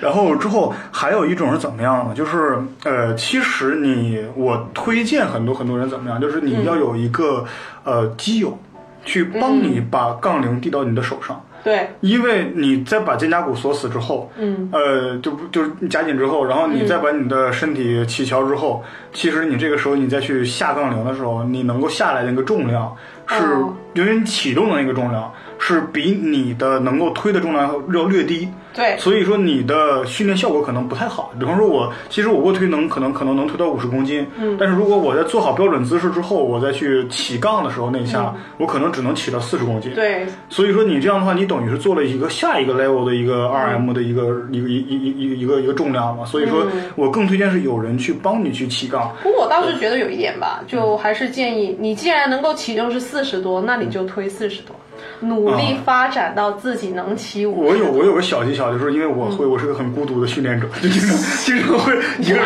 [0.00, 2.14] 然后之后还有一种是怎么样呢？
[2.14, 7.44] 就是呃，其实你我推荐很多很多人怎么样，就是你要有一个、
[7.84, 8.58] 呃基友
[9.04, 11.40] 去帮你把杠铃递到你的手上。
[11.64, 22.94] 对，因为你在把肩胛骨锁死之后，嗯，呃，就就是夹紧之后，然后你再把你的身体起桥之后，其实你这个时候你再去下杠铃的时候，你能够下来的那个重量
[23.28, 23.74] 是，哦。
[23.94, 25.32] 因为你启动的那个重量
[25.64, 31.32] 是比你的能够推的重量要略低，对，所以说你的训练效果可能不太好。
[31.38, 46.24] 比方说我，其实我卧推能可能可能能推到五十公斤，嗯，但是如果我在做好标准姿势之后，我再去起杠的时候那一下，我可能只能起到四十公斤，嗯对，所以说你这样的话，你等于是做了一个下一个 level 的一个 RM 的一个、一个一一一一一个一个重量嘛。
[46.24, 49.14] 所以说我更推荐是有人去帮你去起杠。
[49.22, 54.74] 不过我倒是觉得有一点吧，就还是建议你，既然能够起重是四十多，那你就推四十多，
[55.22, 57.68] 努力发展到自己能起五十。
[57.68, 62.44] 我有我有个小技巧，就是因为我会我是个很孤独的训练者，就经常 经常会一个人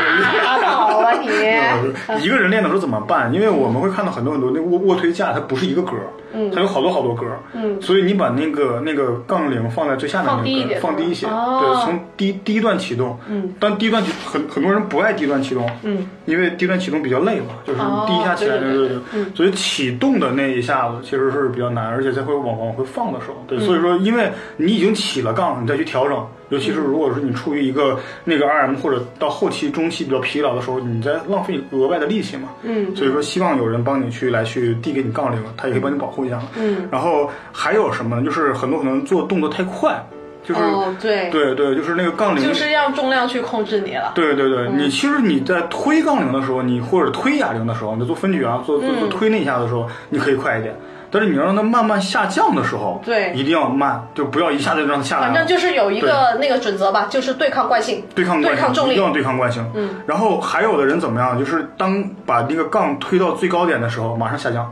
[1.40, 1.62] 练。
[2.22, 3.32] 一个人练的时候怎么办？
[3.32, 5.92] 因为我们会看到很多很多那卧卧推架，它不是一个格，
[6.32, 26.26] 嗯，它有好多好多格，嗯，所以你把那个那个杠铃放在最下面那个格，放低一点放低一些，哦对，从低低段启动，嗯，但低段启很很多人不爱低段启动，嗯，因为低段启动比较累嘛，就是哦第一下起来，对对对对对，所以启动的那一下子其实是比较难，而且它会往往回放的时候，嗯对，所以说因为你已经起了杠，你再去调整。
[26.48, 32.50] 尤其是如果说你处于一个那个 RM 或者到后期、中期比较疲劳的时候，你在浪费额外的力气嘛。
[32.62, 36.40] 嗯，所以说希望有人帮你去来去递给你杠铃，他也可以帮你保护一下。
[36.56, 38.24] 嗯，然后还有什么呢？
[38.24, 40.00] 就是很多可能做动作太快，
[40.44, 44.12] 就是、哦，对，对对，就是那个杠铃，就是让重量去控制你了。
[44.14, 50.72] 对对对，你其实你在推杠铃的时候，你或者推哑铃的时候，你在做分举啊，做做做推那一下的时候，你可以快一点。
[51.16, 55.28] 但是你要让它慢慢下降的时候，对一定要慢，就不要一下子就让它下来。
[55.28, 58.04] 反正就是有一个那个准则吧，就是对抗惯性。
[58.14, 59.66] 对抗惯性，对抗重力一定要对抗惯性。
[59.74, 61.38] 嗯，然后还有的人怎么样？
[61.38, 64.70] 就是当把那个杠推到最高点的时候，马上下降，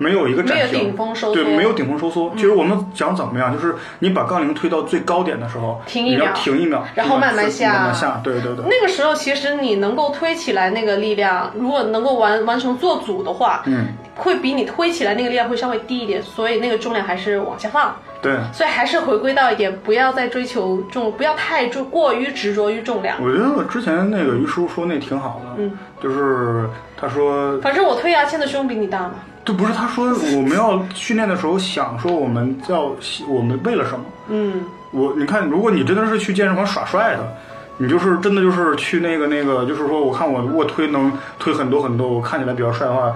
[0.00, 2.32] 没有一个暂停，没有顶峰收缩嗯对，没有顶峰收缩。
[2.34, 8.18] 其实我们讲怎么样，就是你把杠铃推到最高点的时候，停一秒停一秒，然后慢慢慢下慢慢下。
[8.24, 8.64] 对对对。
[8.64, 17.94] 那个时候，其实你能够推起来那个力量，如果能够完完成做组的话，嗯，会比你推起来那个力量会稍微低一点，所以那个重量还是往下放。
[18.22, 23.16] 对，所以还是回归到一点，不要再追求重，不要太重过于执着于重量。
[23.22, 29.12] 我觉得之前那个于叔说那挺好的，嗯，就是他说，反正我推牙签的胸比你大嘛。
[29.44, 32.92] 这不是他说 我们要训练的时候想说我们要
[33.26, 34.04] 我们为了什么？
[34.28, 37.36] 嗯，我你看，如果你真的是去健身房耍帅的，
[37.78, 43.12] 你就是真的就是去那个那个，就是说，我看我卧推能推很多很多，我看起来比较帅的话，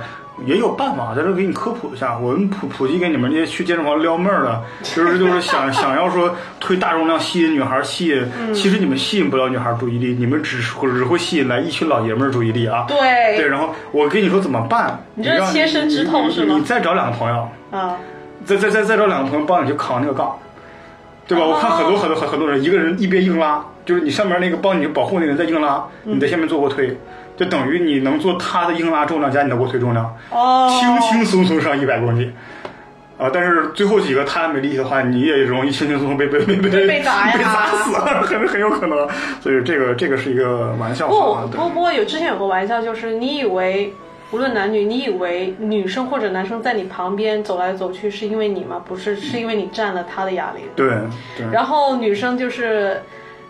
[0.46, 2.18] 也有办法，在这给你科普一下。
[2.18, 12.84] 我们普普及给你们那些去健身房撩妹儿的， 其实就是想想要说推大容量吸引女孩，吸引，嗯其实你们吸引不了女孩注意力，你们只是只会吸引来一群老爷们儿注意力啊。
[12.88, 12.96] 对
[13.36, 14.98] 对，然后我跟你说怎么办？
[15.14, 17.96] 你这是让切身之痛你是吗你你再找两个朋友，啊，
[18.44, 20.36] 再再再再找两个朋友帮你去扛那个杠，
[21.28, 21.44] 对吧？
[21.44, 26.96] 哦我看很多很多很很多人，一个人一边硬拉，就是你上面那个帮你保护那个人在硬拉，嗯你在下面做卧推，
[27.36, 32.32] 就等于你能做他的硬拉重量加你的卧推重量，哦，轻轻松松上一百公斤。
[33.16, 33.30] 啊！
[33.32, 37.92] 但是最后几个他没力气的话，你也容易轻轻松松被 被被被被砸呀被砸死，
[38.26, 39.08] 很很有可能。
[39.40, 43.94] 所以这个这个是一个玩笑不不不过有之前有个玩笑，就是你以为
[44.32, 48.82] 无论男女，你以为女生或者男生在你旁边走来走去是因为你吗？
[48.84, 50.64] 不是，是因为你占了他的哑铃。
[50.74, 50.88] 对
[51.36, 51.46] 对。
[51.52, 53.00] 然后女生就是，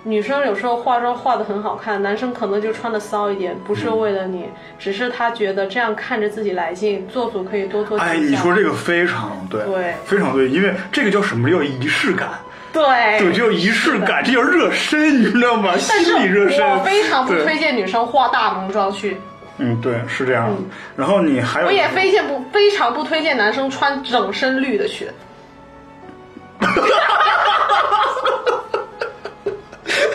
[0.06, 7.98] 女生有时候化妆化的很好看，男生可能就穿的骚一点，不是为了你，只是他觉得这样看着自己来劲，做组可以多做。
[7.98, 11.50] 哎，你说这个非常对，对非常对，因为这个叫什么？
[11.50, 12.28] 叫仪式感。
[12.70, 12.82] 对
[13.18, 15.70] 对，这叫仪式感，这叫热身，你知道吗？
[15.72, 16.68] 但心是理热身。
[16.68, 19.16] 我非常不推荐女生化大浓妆去，
[19.58, 20.56] 嗯，对，是这样的。
[20.96, 25.08] 然后你还有，我也非荐不非常不推荐男生穿整身绿的去。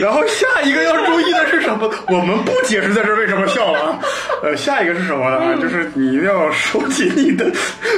[0.00, 1.90] 然后下一个要注意的是什么？
[2.08, 3.98] 我们不解释在这儿为什么笑了啊。
[4.42, 5.40] 呃，下一个是什么呢？
[5.42, 7.50] 嗯就是你一定要收紧你的，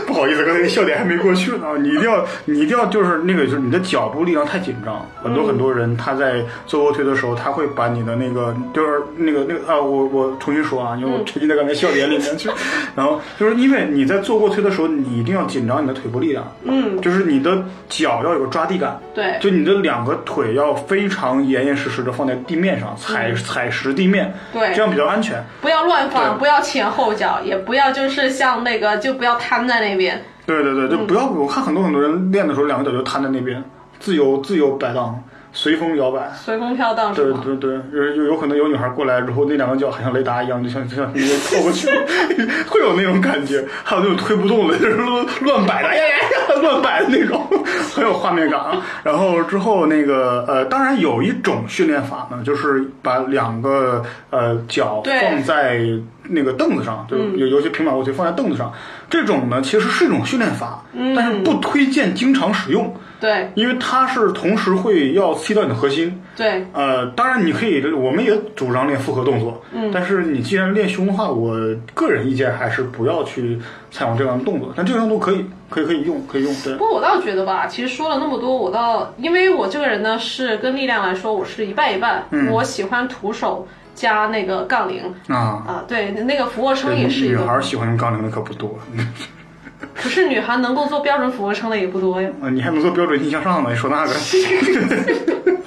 [0.06, 1.66] 不好意思，刚才笑点还没过去呢。
[1.78, 5.06] 你一定要，你一定要就是那个，就是你的脚步力量太紧张。
[5.22, 12.48] 很嗯多很多人他在做卧推的时候，他会把你的那个就是那个那个啊，我我重新说啊，因为我沉浸在刚才笑点里面去。
[12.96, 18.98] 然后就是因为你在做卧推的时候，你一定要紧张你的腿部力量，嗯，就是你的脚要有个抓地感。
[19.14, 25.44] 对，就你的两个腿要非常严严实实的放在地面上，踩踩实地面，嗯对这样比较安全。
[25.60, 30.22] 不要乱放，不要前后脚，也不要就是像那个，就不要瘫在那边。
[30.46, 31.26] 对对对，就不要。
[31.26, 33.62] 我看很多很多人练的时候，两个脚就瘫在那边，
[33.98, 36.30] 自由自由摆荡，随风摇摆。
[36.34, 37.14] 随风飘荡？
[37.14, 41.88] 对对对，有有有可能有女孩过来之后，那两个脚好像雷达一样，就像就像直接透过去，
[42.68, 43.64] 会有那种感觉。
[43.84, 47.46] 还有那种推不动的，就是乱乱摆的，哎呀呀呀，乱摆的那种，
[47.94, 48.80] 很有画面感啊。
[49.02, 55.80] 然后之后那个呃，当然有一种训练法呢，就是把两个呃脚放在
[56.28, 58.72] 那个凳子上，就有有些平板卧推放在凳子上，
[59.08, 60.84] 这种呢其实是一种训练法，
[61.16, 62.94] 但是不推荐经常使用。
[63.20, 71.54] 对因为它是同时会要刺激到你的核心，对呃，当然你可以，我们也主张练复合动作，嗯，但是你既然练胸的话，我
[71.92, 73.58] 个人意见还是不要去
[73.90, 82.24] 采用这样的动作，但这个动作可以，可以可以用，可以用，对不，过我倒觉得吧，其实说了那么多，我倒因为我这个人呢是跟力量来说，我是一半一半。
[82.30, 85.36] 嗯我喜欢徒手加那个杠铃啊。
[85.36, 87.40] 啊，对，那个俯卧撑也是一个。
[87.40, 88.78] 女孩喜欢用杠铃的可不多，
[89.94, 92.28] 可是女孩能够做标准俯卧撑的也不多呀。
[92.42, 93.70] 啊，你还能做标准逆向上呢？
[93.70, 94.12] 你说那个。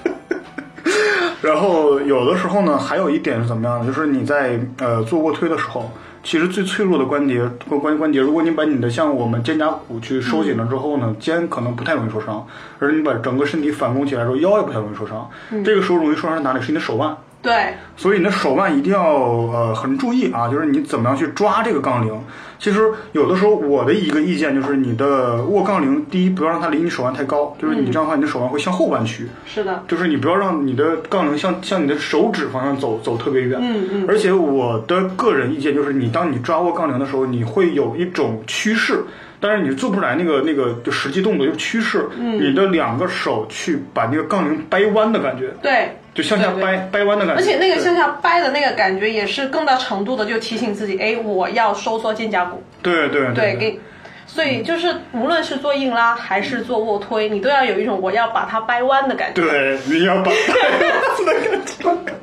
[1.42, 3.86] 然后有的时候呢，还有一点是怎么样呢？
[3.86, 5.92] 就是你在呃做卧推的时候，
[6.24, 12.48] 其实最脆弱的关节关关关节，如果你把你的像我们肩胛骨去收紧了之后呢，肩可能不太容易受伤，
[12.80, 15.30] 而你把整个身体反弓起来之后，腰也不太容易受伤。
[15.66, 16.62] 这个时候容易受伤是哪里？
[16.62, 17.14] 是你的手腕。
[17.42, 22.18] 对，所以你的手腕一定要呃很注意啊，就是你怎么样去抓这个杠铃。
[22.64, 22.80] 其实
[23.12, 29.28] 有的时候我的一个意见就是，你的握杠铃，第一不要让它离你手腕太高，就是你这样的话，你的手腕会向后弯曲。
[29.46, 33.60] 是的，就是你不要让你的杠铃向向你的手指方向走走特别远。
[33.62, 34.06] 嗯嗯。
[34.08, 39.04] 而且我的个人意见就是，你当你抓握杠铃的时候，你会有一种趋势，
[39.42, 42.08] 但是你做不出来那个那个就实际动作，就是趋势。
[42.18, 42.40] 嗯。
[42.40, 45.90] 你的两个手去把那个杠铃掰弯的感觉，对。
[46.14, 47.42] 就向下掰掰弯的感觉。
[47.42, 52.64] 而且那个向下掰的那个感觉，也是更大程度的就提醒自己，哎，我要收缩肩胛骨。
[52.82, 53.80] 对对对，给，
[54.26, 59.42] 所以就是无论是做硬拉还是做卧推，你都要有一种我要把它掰弯的感觉。
[59.42, 60.32] 对，你要把
[61.26, 62.14] 的感觉。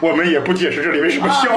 [0.00, 1.56] 我们也不解释这里为什么笑。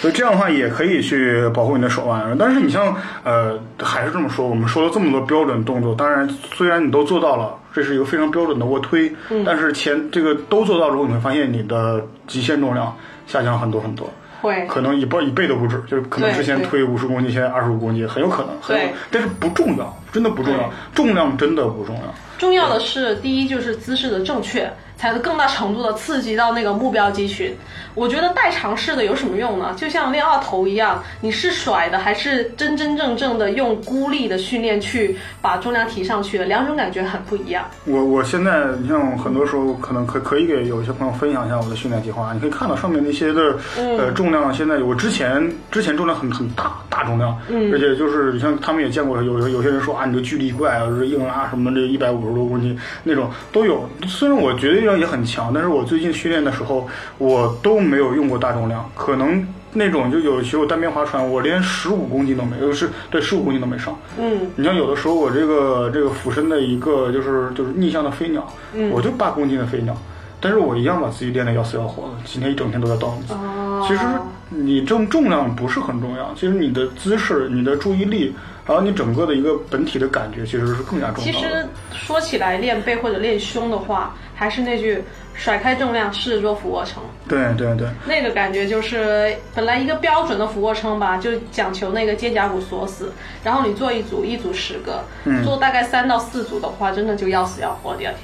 [0.00, 9.12] 所以 这样的话也可以去保护你的手腕，但是你像呃，还是这么说，我们说了这么多标准动作，当然虽然你都做到了，这是一个非常标准的卧推，
[9.44, 14.08] 但是前这个都做到之后，你会发现你的极限重量下降很多很多。
[14.40, 22.02] 会，可能一倍一倍都不止，就是可能之前推五十公斤，现在二十五公斤，很有可能，很有对，但是不重要，真的不重要，重量真的不重要。
[22.38, 27.54] 重要的是第一就是姿势的正确，才才能更大程度的刺激到那个目标肌群。
[27.94, 29.74] 我觉得代偿式的有什么用呢？
[29.76, 36.46] 就像练二头一样，你是甩的还是真真正正的用孤立的训练去把重量提上去的？
[36.46, 37.66] 两种感觉很不一样。
[37.84, 56.88] 我我现在你像很多时候可能可可以给有一些朋友分享一下我的训练计划，你可以看到上面那些的、呃重量，现在我之前之前重量很很大大重量，嗯，而且就是你像他们也见过有有有些人说啊你这个巨力怪啊，是硬拉什么这一百五十多公斤那种都有，虽然我觉得力量也很强，但是我最近训练的时候
[57.18, 59.46] 我都没有用过大重量，可能。
[59.76, 63.98] 那种就有学过单边划船，我连十五公斤都没有，是对十五公斤都没上。
[64.16, 69.92] 嗯，你像有的时候我这个这个俯身的一个就是就是逆向的飞鸟，嗯我就八公斤的飞鸟，
[70.40, 73.20] 但是我一样把自己练得要死要活的，今天一整天都在动。
[73.30, 74.04] 哦，其实
[74.48, 78.32] 你重重量不是很重要，其实你的姿势、你的注意力，
[78.64, 81.48] 还有你整个的一个本体的感觉，其实是更加重其要的。
[81.48, 85.02] 实说起来练背或者练胸的话，还是那句
[85.34, 87.02] 甩开重量，试着做俯卧撑。
[87.28, 93.12] 对对对，那个感觉就是本来一个标准的俯卧撑吧，就讲求那个肩胛骨锁死，
[93.42, 97.94] 然后你做一组，一组十个，嗯做大概三到四组的话，真的就要死要活。
[97.96, 98.22] 第二天，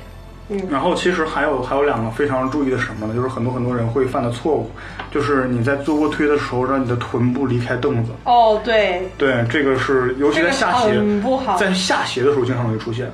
[0.68, 3.14] 然后其实还有还有两个非常注意的什么呢？
[3.14, 4.70] 就是很多很多人会犯的错误，
[5.10, 8.10] 就是你在做卧推的时候，让你的臀部离开凳子。
[8.24, 13.10] 哦，对，对，这个是尤其在下斜，这个不好在下斜的时候经常容易出现。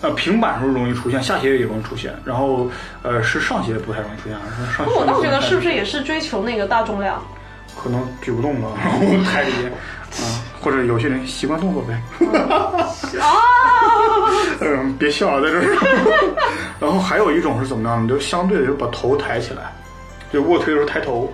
[0.00, 2.68] 呃，平板时候容易出现，下斜也容易出现，然后
[3.02, 4.86] 呃是上斜不太容易出现，是上。
[4.86, 5.72] 那我倒觉得是不是？
[5.72, 7.22] 也是追求那个大重量？
[7.76, 9.70] 可能举不动了，然后抬着肩，
[10.22, 11.94] 啊，或者有些人习惯动作呗。
[12.28, 13.20] 啊， 嗯，
[14.62, 15.64] 嗯别笑啊，在这儿。
[16.80, 18.08] 然后还有一种是怎么样呢？
[18.08, 19.72] 就相对的，就把头抬起来，
[20.32, 21.32] 就卧推的时候抬头。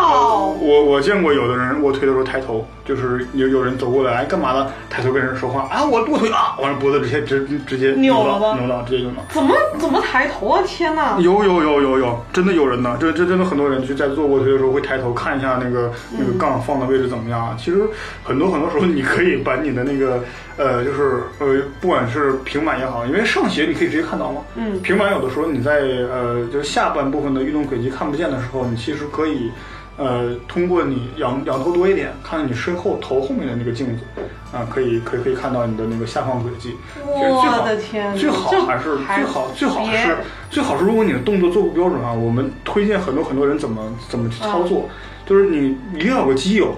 [0.00, 4.70] 好，我我见过有的人卧推的时候抬头，就是有有人走过来，哎，干嘛呢？
[4.88, 9.16] 抬头跟人说话啊，我卧推啊，完了脖子直接直直接扭了吧扭了，直接扭了。
[9.28, 10.62] 怎么怎么抬头啊？
[10.66, 11.18] 天哪！
[11.18, 17.56] 有有有有有，真的有人呢，这这真的很多人就在做卧推的时候会抬头看一下那个那个杠放的位置怎么样。
[17.58, 17.82] 其实
[18.22, 20.22] 很多很多时候你可以把你的那个
[20.56, 24.42] 呃，就是呃，不管是平板也好，因为上斜你可以直接看到嘛。
[24.54, 25.80] 嗯平板有的时候你在
[26.10, 29.50] 呃就是下半部分的运动轨迹看不见的时候，你其实可以。
[29.98, 34.04] 呃，通过你仰仰头多一点，看看你身后头后面的那个镜子，
[34.52, 36.74] 啊，可以可以可以看到你的那个下方轨迹。
[37.04, 40.16] 我的天最好还是最好最好别是
[40.48, 44.88] 最好是，如果你的动作做不标准啊，我们推荐很多很多人怎么怎么去操作，
[45.26, 46.74] 就是你一定要有个基友，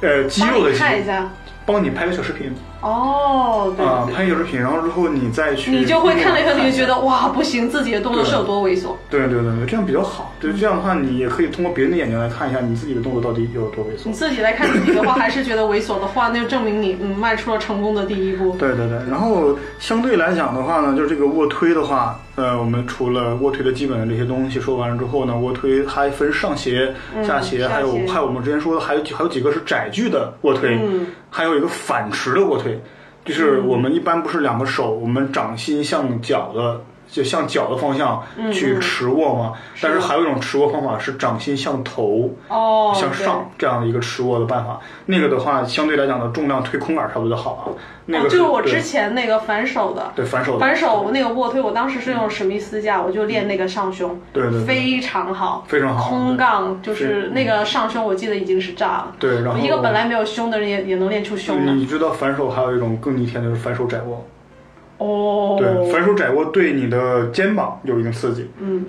[0.00, 1.30] 呃，肌肉的基看一下。
[1.66, 8.94] 帮你拍个小视频哦，对啊，对拍小视品，然后之后你再去，你就会看了以后，你就觉得哇，不行，自己的动作是有多猥琐。
[9.10, 10.32] 对对对对，这样比较好。
[10.40, 14.12] 对，这样的话，你也可以通过别人的眼睛来看一下你自己的动作到底有多猥琐你。
[14.12, 18.56] 自己来看自己的话，还是觉得猥琐的话，那就证明你嗯迈出了成功的第一步。
[18.58, 32.69] 对对对，然后相对来讲的话呢，就是这个卧推的话，呃，我们除了卧推的基本的这些东西说完了之后呢，卧推还分上斜、嗯下斜，还有还有我们之前说的还有几还有几个是窄距的卧推，嗯还有一个反持的卧推，
[33.24, 36.80] 就是我们一般不是两个手，我们掌心向脚的。
[37.10, 44.78] 就向脚的方向去持握嘛，但是还有一种持握方法是掌心向头，哦，向上这样的一个持握的办法。
[45.06, 47.76] 那个的话，相对来讲的重量推空杆差不多就好了。
[48.06, 50.12] 那对，个哦，就是我之前那个反手的。
[50.14, 59.16] 对反手的反手那个卧推，我当时是用史密斯架，我就练那个上胸，对对对非常好，非常好空杠就是那个上胸，我记得已经是炸了。
[59.18, 61.72] 对，然后一个本来没有胸的人也也能练出胸的。
[61.72, 64.24] 你知道反手还有一种更逆天的就是反手窄握。
[65.00, 68.86] 哦，对，反手窄握对你的肩膀有一定刺激，嗯。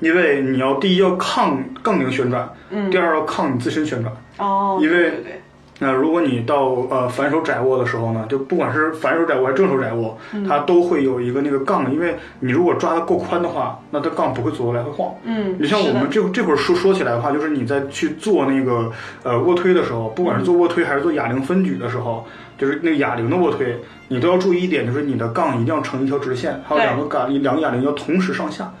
[0.00, 2.90] 因为你要第一要抗杠铃旋转，嗯。
[2.90, 4.12] 第二要抗你自身旋转。
[4.38, 5.40] 哦，因为对对对
[5.84, 15.14] 那如果你到呃反手窄握的时候呢，就不管是反手窄握还是正手窄握，嗯它都会有一个那个杠，因为你如果抓的够宽的话，那它杠不会左右来回晃。
[15.24, 18.90] 嗯，你像我们这这会儿说说起来的话，就是你在去做那个
[19.24, 22.26] 呃卧推的时候，不管是做卧推还是做哑铃分举的时候，
[22.56, 23.76] 就是那个哑铃的卧推，
[24.08, 28.72] 你都要注意一点，就是你的杠一定要成一条直线，还有两个杠两个哑铃要同时上下。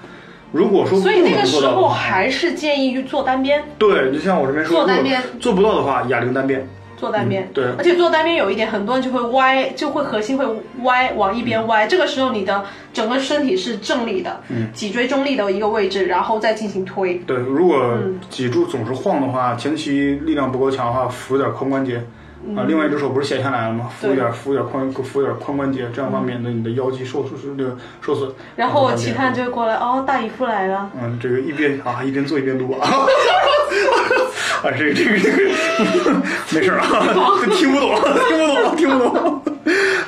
[0.52, 6.64] 如果说不所以那能个时候还是建议做单边，对，就像我这边说，做单边做不到的话，哑铃单边。
[6.96, 7.44] 做单边。
[7.44, 10.44] 嗯对而且做单边有一点，很多人就会歪，就会核心会
[10.82, 11.86] 歪，往一边歪。
[11.86, 17.14] 这个时候你的整个身体是正立的，嗯脊椎中立的一个位置，然后再进行推。
[17.26, 22.02] 对，如果嗯脊柱总是晃的话，前期力量不够强的话，扶一点髋关节。
[22.56, 23.88] 啊，另外一只手不是闲下来了吗？
[23.98, 28.30] 扶一点，扶一点髋，扶一点髋关节，这样的话免得你的腰肌受受受这个受损。
[28.56, 30.90] 然后其他人就会过来，哦，大姨夫来了。
[31.00, 32.86] 嗯，这个一边啊一边做一边录啊，
[34.62, 35.50] 啊这个这个这个
[36.52, 36.84] 没事啊，
[37.56, 37.94] 听不懂
[38.28, 39.42] 听不懂听不懂。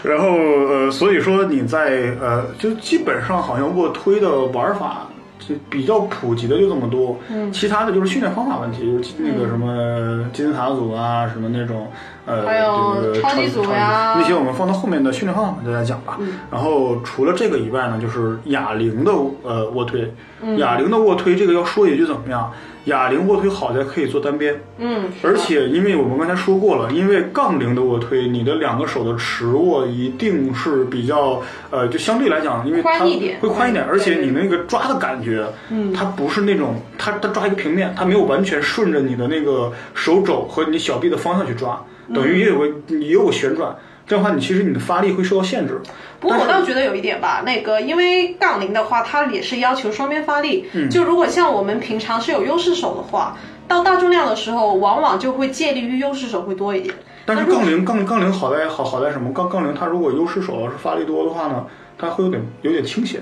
[0.03, 5.07] 然后呃，所以说你在呃，就基本上好像卧推的玩法。
[5.39, 11.87] 就比较普及的就这么多，嗯，其他的就是训练方法问题，就是那个什么金字塔组啊，什么那种
[12.27, 16.19] 呃，还有这个超级组呀那些我们放到后面的训练方法再来讲吧。
[16.51, 19.13] 然后除了这个以外呢，就是哑铃的
[19.43, 20.13] 呃卧推，
[20.59, 22.53] 哑铃的卧推这个要说一句怎么样？
[22.87, 41.85] 哑铃卧推好在可以做单边，嗯，而且因为我们刚才说过了，因为杠铃的卧推，你的两个手的持握一定是比较呃，就相对来讲，因为它宽一点会宽一点，而且你那个抓的感觉，嗯，它不是那种它它抓一个平面，它没有完全顺着你的那个手肘和你小臂的方向去抓，
[42.15, 43.77] 等于也有个也有个旋转，
[44.07, 45.81] 这样的话你其实你的发力会受到限制。
[46.21, 50.67] 不过我倒觉得有一点吧，那个因为杠铃的话，它也是要求双边发力。
[50.73, 53.37] 嗯就如果像我们平常是有优势手的话，
[53.69, 56.95] 到大重量的时候，往往就会借力于优势手会多一点。
[57.27, 59.33] 但是杠铃杠杠铃好在好好在什么？
[59.33, 61.67] 杠杠铃它如果优势手要是发力多的话呢，
[61.99, 63.21] 它会有点有点倾斜，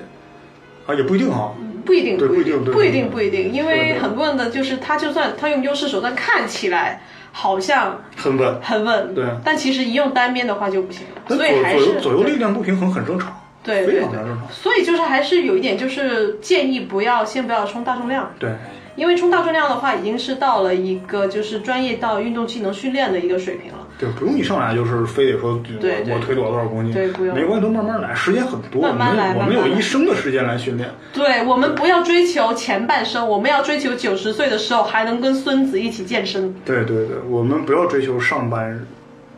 [0.87, 1.53] 啊也不一定哈。
[1.85, 8.61] 不一定，对不不一定不一定，不一定，因为很多人的就是他就算他用优势手，段看起来好像很稳。
[8.61, 9.25] 很稳，对。
[9.45, 13.33] 但其实一用单边的话就不行了，所以还是左左右力量不平衡很正常，
[13.63, 14.01] 对对对。
[14.03, 14.49] 常非常正常。
[14.51, 18.51] 所以就是还是有一点，就是建议不要先不要冲大重量，对，
[18.97, 23.84] 因为冲大重量的话，已经是到了一个就是专业到运动技能训练的一个水平了。
[24.05, 30.91] 对，不用一上来就是非得说我我推多少多少公斤，对不用没关系，都慢慢来，时间很多，慢慢来我们我们有一生的时间来训练。
[31.13, 36.55] 对我们不要追求前半生，我们要追求九十岁的时候还能跟孙子一起健身。
[36.65, 38.87] 对对对，我们不要追求上半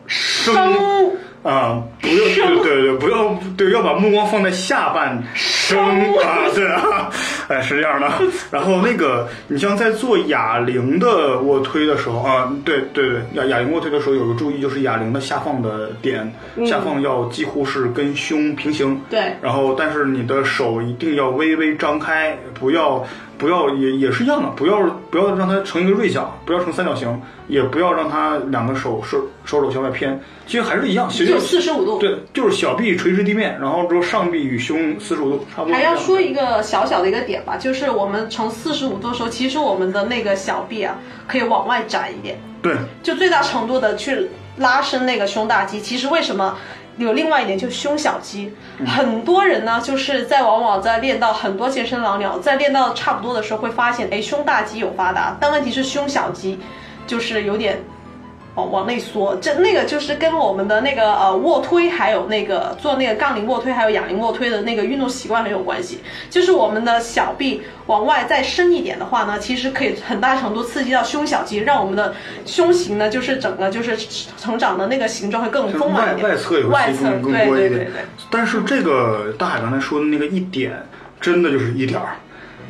[0.07, 1.11] 生生
[1.47, 2.15] 啊，不要
[2.61, 5.79] 对对对，不要对，要把目光放在下半生。
[5.79, 7.09] 啊，对啊，
[7.47, 8.11] 哎是这样的。
[8.51, 16.29] 然后那个，你像在做哑铃的卧推的时候啊，对对对，哑哑铃卧推的时候有个注意，就是哑铃的下放的点，
[16.65, 18.99] 下放要几乎是跟胸平行。
[19.09, 19.33] 对。
[19.41, 23.01] 然后，但是你的手一定要微微张开，不要
[23.37, 24.81] 不要也也是一样的，不要
[25.11, 31.99] 不要让它成一个锐角，不要成三角形，也不要让它两个手手手肘向外偏，其实还是一样，其实就四十五度。
[31.99, 35.75] 对，就是小臂垂直地面，然后之后上臂与胸四十五度差不多。
[35.75, 40.95] 还要说一个小小的一个点吧，就是我们呈四十五度的时候，其实我们的那个小臂啊，
[41.27, 44.27] 可以往外展一点，对就最大程度的去
[44.57, 45.79] 拉伸那个胸大肌。
[45.79, 46.57] 其实为什么？
[46.97, 48.53] 有另外一点，就是胸小肌。
[48.85, 56.59] 很多人呢，就是在往往在练到很多健身老鸟，在练到差不多的时候，会发现，哎，胸大肌有发达，但问题是胸小肌
[57.05, 57.81] 就是有点
[58.57, 65.99] 往往内缩，这那个就是跟我们的那个呃卧推，还有那个做那个杠铃卧推，还有哑铃卧推的那个运动习惯很有关系。
[66.27, 73.95] 就是我们的小臂往外再伸一点的话呢，其实可以很大程度刺激到胸小肌，让我们的胸型呢，就是整个就是
[74.35, 76.27] 成长的那个形状会更丰满一点。
[76.27, 77.55] 外侧也会外侧更多一点。
[77.59, 77.91] 对对对。
[78.31, 80.73] 但是这个大海刚才说的那个一点，
[81.21, 82.15] 真的就是一点儿，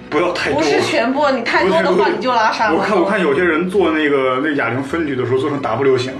[0.09, 0.59] 不要太多。
[0.59, 2.79] 不是全部，你太多的话你就拉伤了。
[2.79, 6.13] 我看我看有些人做那个那哑铃分举的时候做成 W 型，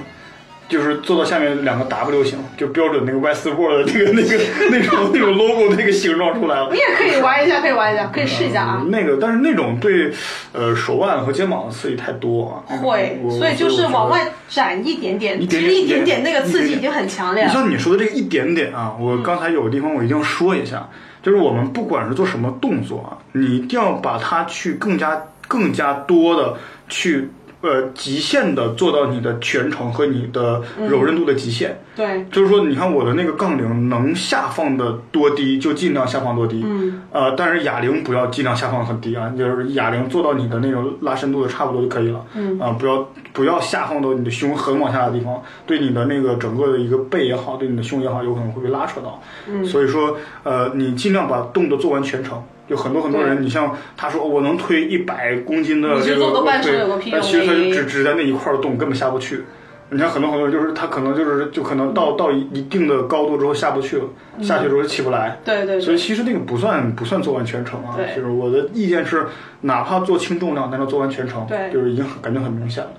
[0.68, 6.78] 就是做到下面两个 W 型，就标准那个 Westboard 的那个 那个那种那种 logo 那个形状出来了你。
[6.78, 8.84] 也可以玩一下，可以玩一下，可以试一下啊。
[8.90, 10.12] 那个，但是那种对，
[10.52, 12.76] 呃，手腕和肩膀的刺激太多啊。
[12.78, 17.50] 会，所以就是往外展一点点，一点点其实一点点那个刺激已经很强烈了。
[17.50, 20.90] 你像你说的这个一点点啊，我刚才有个地方我一定要说一下，
[21.28, 26.54] 就是我们不管是做什么动作啊，你一定要把它去更加更加多的
[26.88, 31.78] 去呃极限的做到你的全程和你的柔韧度的极限。
[31.98, 36.64] 对，就是说，你看我的那个杠铃能下放的多低，就尽量下放多低。
[36.64, 37.02] 嗯。
[37.12, 42.24] 呃，但是哑铃不要尽量下放很低啊，就是哑铃做到你的那种拉伸度的差不多就可以了。
[42.36, 42.58] 嗯。
[42.58, 43.06] 啊、不要
[43.38, 49.22] 不要下放到你的胸很往下的地方，对你的那个整个的一个背也好，对你的胸也好，有可能会被拉扯到。
[49.48, 49.64] 嗯。
[49.64, 52.42] 所以说，呃，你尽量把动作做完全程。
[52.68, 59.44] 有很多很多人，你像他说、哦我能推一百公斤的这个做个半程推有个屁用但其实他就只只在那一块儿动，根本下不去。
[59.90, 64.04] 你像很多很多人就是他可能就是就可能到到一一定的高度之后下不去了，
[64.42, 65.40] 下去之后起不来。
[65.46, 69.26] 对对对，所以其实那个不算不算做完全程啊，对就是我的意见是，
[69.62, 72.90] 哪怕做轻重量，但是做完全程，对就是已经很感觉很明显了。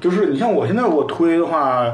[0.00, 1.92] 就是你像我现在我推的话，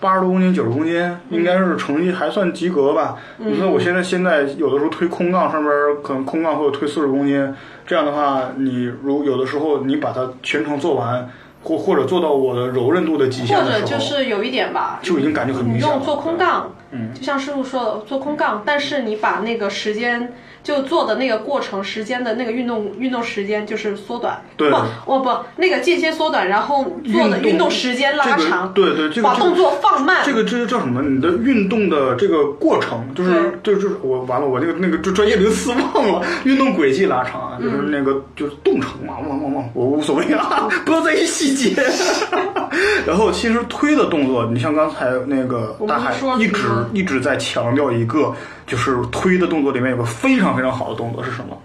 [0.00, 3.16] 八十多公斤、九十公斤，应该是成绩还算及格吧。
[3.38, 5.72] 嗯你说我现在现在有的时候推空杠上边
[6.02, 7.54] 可能空杠或者推四十公斤，
[7.86, 11.28] 这样的话，你如有的时候你把它全程做完，
[11.62, 15.94] 或或者做到我的柔韧度的极限或的时候，者就是有一点吧，就已经感觉很明显了。
[15.94, 20.32] 你用做空杠，嗯就像师傅说的做空杠，但是你把那个时间
[20.64, 31.02] 就做的那个过程时间的那个运动运动时间就是缩短，对不，我不那个间歇缩短，然后做的运动时间拉这个长，对对，这个把动作放慢，这个这个叫什么？
[31.02, 33.30] 你的运动的这个过程，就是
[33.62, 36.22] 就就是我完了，我那个那个就专业名词忘了。
[36.44, 41.74] 运动轨迹拉长啊，就是嗯那个就是动程嘛，忘忘忘，我无所谓啊， 不要在意细节。
[43.06, 48.34] 然后其实推的动作，你像刚才那个大海说一直一直在强调一个，
[48.66, 51.56] 就是推的动作里面有个非常非常好的动作是什么？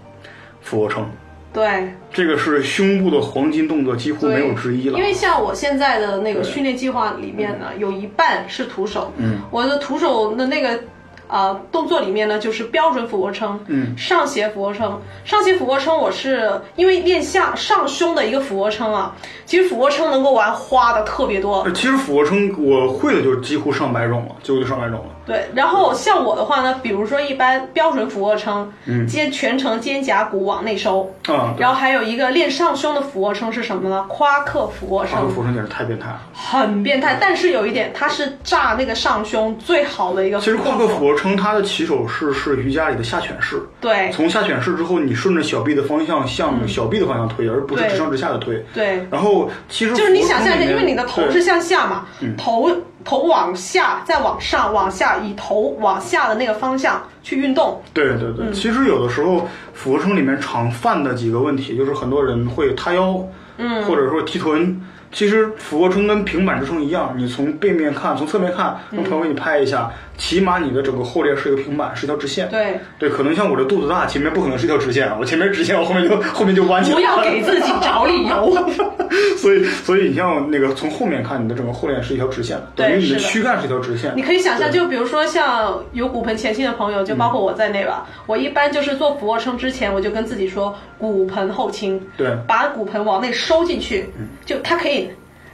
[0.60, 1.04] 俯卧撑。
[1.52, 1.92] 对。
[2.12, 4.98] 这个是胸部的黄金动作，几乎没有之一了。
[4.98, 9.12] 因为像我现在的那个训练计划里面呢，有一半是徒手。
[9.16, 10.80] 嗯，我的徒手的那个
[11.28, 15.00] 呃动作里面呢，就是标准俯卧撑，嗯，上斜俯卧撑。
[15.24, 19.14] 上斜俯卧撑，我是因为练下上胸的一个俯卧撑啊，
[19.46, 21.62] 其实俯卧撑能够玩花的特别多。
[21.62, 25.04] 呃其实俯卧撑我会的就几乎上百种了，几乎就上百种了。
[25.30, 34.04] 对，然后像我的话呢，比如说一般标准俯卧撑，嗯肩全程肩胛骨往内收，啊，然后还有一个练上胸的俯卧撑是什么呢？
[34.08, 35.28] 夸克俯卧撑，夸克。
[35.28, 36.20] 俯卧撑简直太变态了。
[36.34, 40.40] 很变态，但是有一点，它是炸那个上胸最好的一个。
[40.40, 48.64] 其实夸克俯卧撑它的起手式是瑜伽里的下犬式，对从下犬式之后，你顺着小臂的方向向小臂的方向推，而不是直上直下的推。
[48.74, 52.68] 对，然后其实就是你想象一下，因为你的头是向下嘛，嗯头
[53.04, 57.80] 头往下，再往上，往下，以头往下的那个方向去运动。
[57.92, 63.20] 对对对，其实有的时候俯卧撑里面常犯的几个问题，就是很多人会塌腰，
[63.58, 64.80] 嗯，或者说提臀。
[65.12, 69.90] 其实俯卧撑跟平板支撑一样，你从背面看，从侧面看，让朋友给你拍一下，
[70.20, 72.48] 起码你的整个后链是一个平板，是一条直线。
[72.50, 77.00] 对，对，可能像我这肚子大，前面不可能是一条直线，我前面直线，我后面就 后面就弯起来不。
[77.00, 78.54] 要 给自己找理由。
[79.38, 84.12] 所以，所以你像那个从后面看，你的整个后链是一条直线，等于你的躯干是一条直线。
[84.14, 88.06] 你可以想象，就比如说像有骨盆前倾的朋友，就包括我在内吧。
[88.26, 94.06] 我一般就是做俯卧撑之前，我就跟自己说骨盆后倾，对把骨盆往内收进去，
[94.44, 95.10] 就它可以，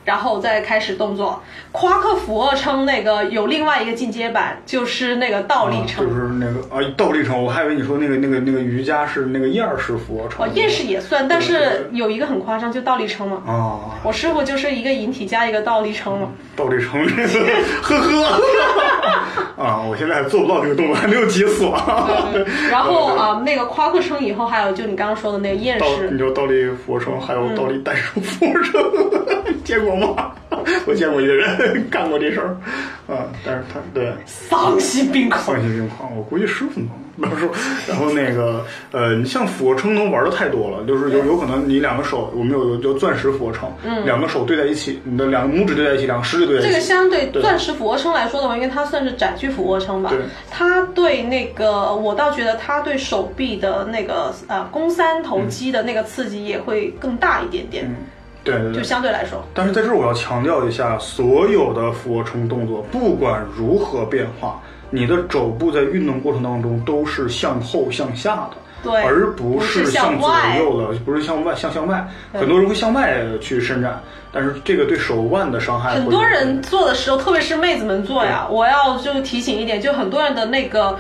[0.07, 1.43] 然后再开始动作。
[1.73, 6.09] 夸克俯卧撑那个有另外一个进阶版，就是那个倒立啊撑。
[6.09, 10.47] 就是那个啊，倒立撑，我还以为你说那个那个那个瑜伽是那个燕儿式俯卧撑。
[10.47, 13.43] 哦，燕式也算，但是有一个很夸张，就倒立撑嘛。
[13.45, 16.29] 啊，我师傅就是一个引体加一个倒立撑嘛。
[16.55, 17.47] 倒立撑这个，
[17.83, 18.43] 呵呵。
[19.57, 21.77] 啊，我现在还做不到这个动作，还没有解锁。
[22.71, 28.83] 然后啊、那个夸克撑以后，还有就你刚刚说的那个燕，式你，就倒立俯卧撑，还有倒立单手俯卧撑，
[29.65, 30.33] 见过吗？
[30.87, 32.57] 我见过一个人干过这事儿，
[33.13, 35.61] 啊，但是他对丧心病狂丧。
[35.61, 36.89] 心病狂，我估计师傅能。
[37.19, 37.53] 到时候，
[37.89, 50.19] 然后那个，呃，你像俯卧撑能玩的太多了，就是有有可能你两个手，我们有有叫钻石俯卧撑，嗯，两个手对在一起，你的两个拇指对在一起，两个食指对在一起，这个相对对钻石俯卧撑来说的话，因为它算是窄距俯卧撑吧对，
[50.51, 57.95] 它对那个我倒觉得它对手臂的那个呃肱三头肌的那个刺激也会更大一点点，嗯，
[58.47, 58.83] 对对就。
[58.83, 68.57] 相对来说，但是在这儿我要强调一下，所有的俯卧撑动作，不管如何变化，你的肘部在运动过程当中都是向后向下的。
[68.83, 72.07] 对而不是向左右的，不是向外向向外。
[72.33, 80.97] 很多人会向外去伸展，但是这个对手腕的伤害，很多人做的时候，特别是妹子们做呀，我要就提醒一点，就很多人的那个，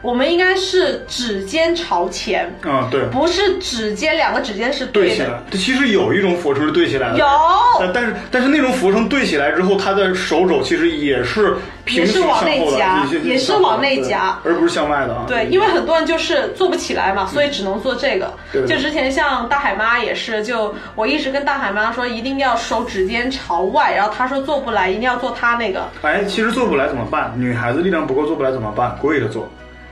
[0.00, 4.92] 我们应该是指尖朝前，啊，对，不是指尖两个指尖是的。
[4.92, 5.40] 对起来。
[5.50, 15.24] 这其实有一种俯卧撑是对起来的，有呃但是但是那种俯卧撑对起来之后，它的手肘其实也是平行也是往内夹也也是往内夹而不是向外的啊。
[15.26, 18.32] 对，因为很多人就是做不起来嘛，所以只能做这个。
[18.52, 25.88] 就之前像大海妈也是，就我一直跟大海妈说，一定要手指尖朝外，然后她说做不来，一定要做她那个。
[26.02, 27.32] 哎，其实做不来怎么办？
[27.36, 28.96] 女孩子力量不够做不来怎么办？
[29.00, 29.48] 跪着做，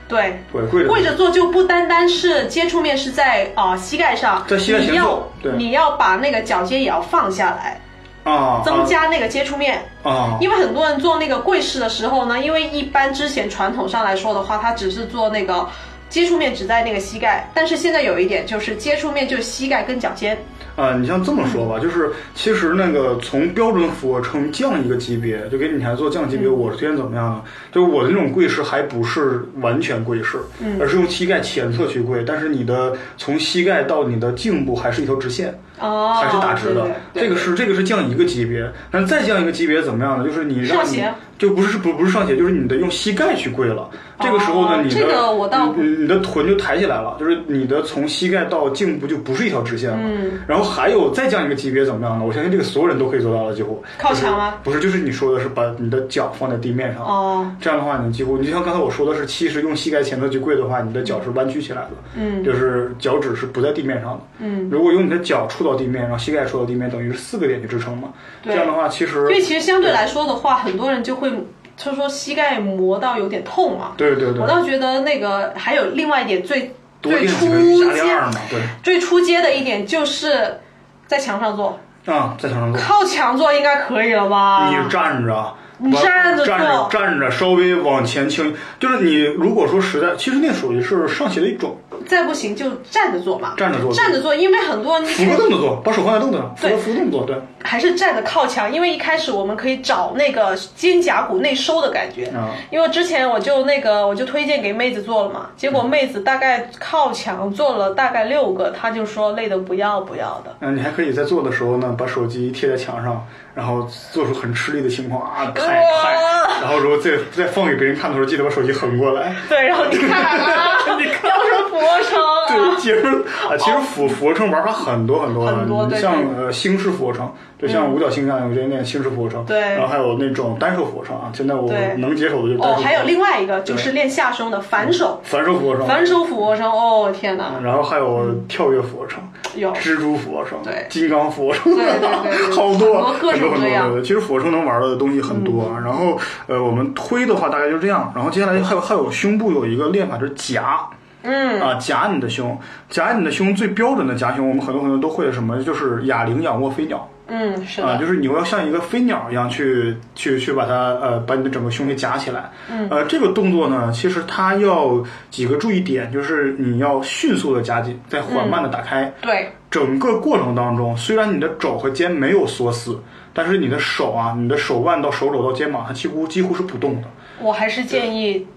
[0.07, 5.51] 对，对，跪着做跪着做就不单单是接触面是在啊、膝盖上，在膝盖前你要做对。
[5.53, 7.79] 你要把那个脚尖也要放下来，
[8.23, 9.83] 啊，增加那个接触面。
[10.03, 15.67] 啊，因为很多人做那个跪式的时候呢，因为一般之前传统上来说的话，它只是做那个
[16.09, 20.37] 接触面只在那个膝盖，但是现在有一点就是接触面就是膝盖跟脚尖。
[20.77, 27.41] 啊，你像这么说吧，就是其实那个从标准俯卧撑降一个级别，就给你孩子做降级别，我是推荐怎么样呢？
[27.71, 30.37] 就是我的那种跪式还不是完全跪式，
[30.79, 35.59] 而是用膝盖前侧去跪，但是你的从膝盖到你的颈部还是一条直线。
[35.79, 36.81] 哦，还是打直的，
[37.13, 40.23] 对对对这个是这个是降一个级别，那再降一个级别怎么样呢？
[40.23, 41.03] 就是你让你
[41.37, 43.89] 就不是不不是上斜，就是你的用膝盖去跪了。
[44.19, 49.97] 这个时候呢，你的这个我倒你你的臀就抬起来了，就是你的从膝盖到颈部就不是一条直线了。
[50.01, 50.31] 嗯。
[50.47, 52.25] 然后还有再降一个级别怎么样呢？
[52.25, 53.83] 我相信这个所有人都可以做到了，几乎。
[53.99, 54.55] 靠墙吗？
[54.63, 57.03] 不是，就是你说的是把你的脚放在地面上。
[57.05, 57.51] 哦。
[57.61, 61.91] 这样的话，你几乎你就像刚才我说的是，其实用膝盖前侧去跪的话，你的脚是弯曲起来的。
[62.15, 62.43] 嗯。
[62.43, 64.19] 就是脚趾是不在地面上的。
[64.39, 64.67] 嗯。
[64.71, 68.09] 如果用你的脚触到地面，然后膝盖触到地面，等于是四个点去支撑嘛。
[68.41, 68.51] 对。
[68.55, 71.26] 这样的话，其实因为其实相对来说的话，很多人就会。
[71.75, 77.47] 就说膝盖磨到有点痛嘛，对对对，我倒觉得那个还有另外一点最最初
[77.93, 78.01] 阶
[78.49, 80.59] 对最初阶的一点就是
[81.05, 84.69] 在墙上坐啊，在墙上坐，靠墙坐应该可以了吧？
[84.69, 91.77] 你站着，你站着站着站着稍微往前倾，就是你如果说实在，其实那属于是上斜的一种。
[92.05, 97.35] 再不行就站着做嘛，站着做，站着做，因为很多人扶着凳子坐，把手放在凳子上，扶个扶凳子坐，对。
[97.63, 102.25] 还是站着靠墙，因为一开始我们可以找那个肩胛骨内收的感觉。
[102.27, 102.53] 啊。
[102.71, 110.55] 因为之前我就那个我就推荐给妹子做了嘛，结果妹子大概靠墙做了大概六个，她就说累得不要不要的。
[110.61, 113.25] 嗯，你还可以在做的时候呢，把手机贴在墙上，
[113.57, 116.13] 然后做出很吃力的情况啊，拍拍，
[116.61, 119.33] 然后如果再再放给别人看的时候，记得把手机横过来。
[119.49, 122.19] 对，然后你看，啊 你看，要是俯卧撑。
[122.47, 123.01] 对，其实
[123.49, 129.43] 啊，其实俯俯卧撑玩法很多很多的，像呃星式俯卧撑，对像五角星那样，有些练星式俯卧撑。
[129.45, 132.79] 对，然后还有那种单手俯卧撑啊，现在我能接手的就单手。
[132.79, 135.19] 哦，还有另外一个就是练下胸的反手。
[135.23, 135.87] 反手俯卧撑。
[135.87, 137.53] 反手俯卧撑，哦天哪！
[137.63, 139.19] 然后还有跳跃俯卧撑，
[139.59, 144.01] 有蜘蛛俯卧撑，对，金刚俯卧撑，对对 对，好多各种各样。
[144.01, 145.71] 其实俯卧撑能玩的东西很多。
[145.83, 148.11] 然后呃，我们推的话大概就这样。
[148.15, 150.79] 然后接下来还有还有胸部有一个练法就是夹。
[151.23, 152.57] 嗯啊，夹你的胸，
[152.89, 157.09] 夹你的胸，最标准的夹胸，我们很多很多都会什么，就是哑铃仰卧飞鸟。
[157.27, 162.49] 嗯，是啊，就是你要像一个飞鸟一样去去去把它呃把你的整个胸给夹起来。
[162.71, 169.11] 嗯，呃，这个动作呢，其实它要几个注意点，就是你要迅速的夹紧，再缓慢的打开。
[169.21, 172.99] 对，整个过程当中，虽然你的肘和肩没有锁死，
[173.33, 177.07] 但是你的手啊，你的手腕到手肘到肩膀，它几乎几乎是不动的。
[177.39, 178.47] 我还是建议。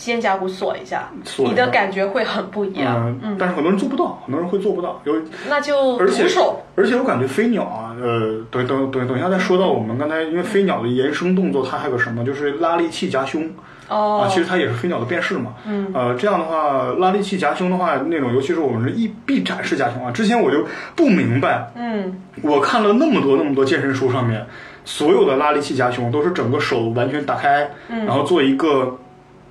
[0.00, 3.14] 肩胛骨锁一下，你的感觉会很不一样。
[3.22, 4.98] 嗯，但是很多人做不到，很多人会做不到。
[5.04, 5.14] 有
[5.46, 6.58] 那就徒手。
[6.74, 13.46] 而且我感觉飞鸟啊，呃，等等等等一下再说到我们刚才，因为飞鸟的延伸动作，它还有个什么，就是拉力器夹胸。
[13.88, 14.24] 哦。
[14.24, 15.52] 啊，其实它也是飞鸟的变式嘛。
[15.66, 15.90] 嗯。
[15.92, 20.64] 呃，这样的话，拉力器夹胸的话，那种尤其是我们是一臂展示夹胸啊，之前我就
[20.96, 21.70] 不明白。
[21.76, 22.22] 嗯。
[22.42, 24.46] 我看了那么多那么多健身书上面，
[24.86, 28.96] 所有的拉力器夹胸都是整个手完全打开，然后做一个。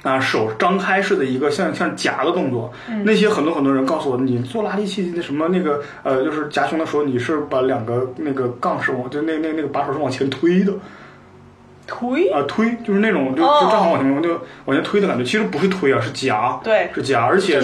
[0.01, 2.71] 啊，手张开式的一个像像夹的动作，
[3.03, 10.71] 那些很多很多人告诉我，你做拉力器那什么那个呃，就是夹胸的时候，你是把两个那个杠是往就那那那个把手是往前推的，
[11.85, 12.29] 推？
[12.29, 14.29] 啊推就是那种就就正好往前就
[14.63, 17.61] 往前推的感觉，其实不是推啊，是夹，对，是夹，而且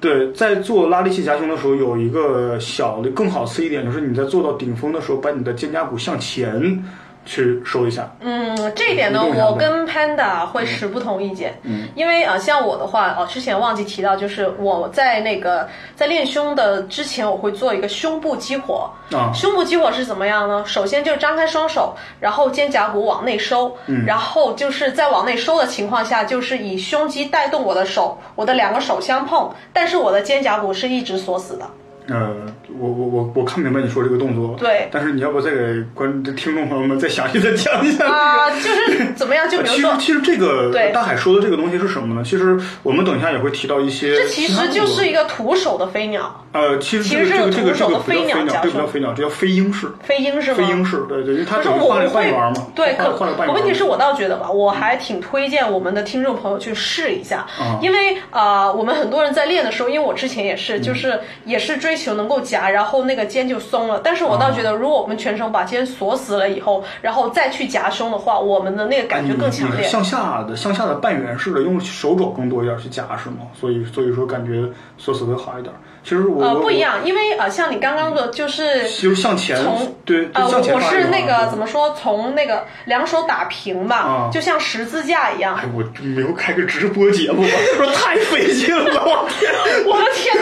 [0.00, 6.82] 对，在做拉力器夹胸的时候，有一个小的更好吃一点，就是你在做到顶峰的时候，把你的肩胛骨向前。
[7.24, 8.10] 去收一下。
[8.20, 11.54] 嗯，这一点呢，我跟 Panda 会持不同意见。
[11.62, 18.90] 嗯，因为啊，像我的话，哦，之前忘记提到，就是我在那个在练胸的之前，我会做一个胸部激活。
[19.12, 20.64] 啊，胸部激活是怎么样呢？
[20.66, 31.66] 首先就张开双手，然后肩胛骨往内收，嗯，然后就是在往内收的情况下，就是以胸肌带动我的手，我的两个手相碰，但是我的肩胛骨是一直锁死的。
[32.06, 32.34] 呃，
[32.68, 38.50] 我我我我看明白你说这个动作，对，但是你要不再给观听众朋友们再详细的讲一下啊？
[38.50, 39.48] 就是怎么样？
[39.48, 42.22] 就比如说，其实其实这个对大海说的这个东西是什么呢？
[42.24, 46.44] 其实我们等一下也会提到一些，这其实就是一个徒手的飞鸟。
[46.52, 49.88] 呃，其实其实这个这个这个飞鸟，这不叫飞鸟，这叫飞鹰式。
[50.02, 50.56] 飞鹰是吗？
[50.56, 52.66] 飞鹰式，对对，因为它是我换了半圆嘛。
[52.74, 62.70] 对，可问题是我倒觉得吧，我还挺推荐我们的听众朋友去试一下，啊、因为啊，我们很多人在练的时候，因为我之前也是，就是也是追求能够夹。
[62.70, 69.82] 然后那个肩就松了，但是我倒觉得，如果我们全程把肩锁死了以后，然后再去夹胸的话，我们的那个感觉更强烈。
[69.82, 73.46] 向下的向下的半圆式的，用手肘更多一点去夹是吗？
[73.52, 75.74] 所以所以说感觉锁死会好一点。
[76.04, 85.56] 其实我呃不一样，因为呃像你刚刚的，就是就是向前从对呃我是那个怎么么说，从那个两手打平吧，就像十字架一样。
[85.56, 87.42] 哎，我没有开个直播节目，
[87.76, 89.50] 说太费劲了，我天，
[89.86, 90.36] 我的天，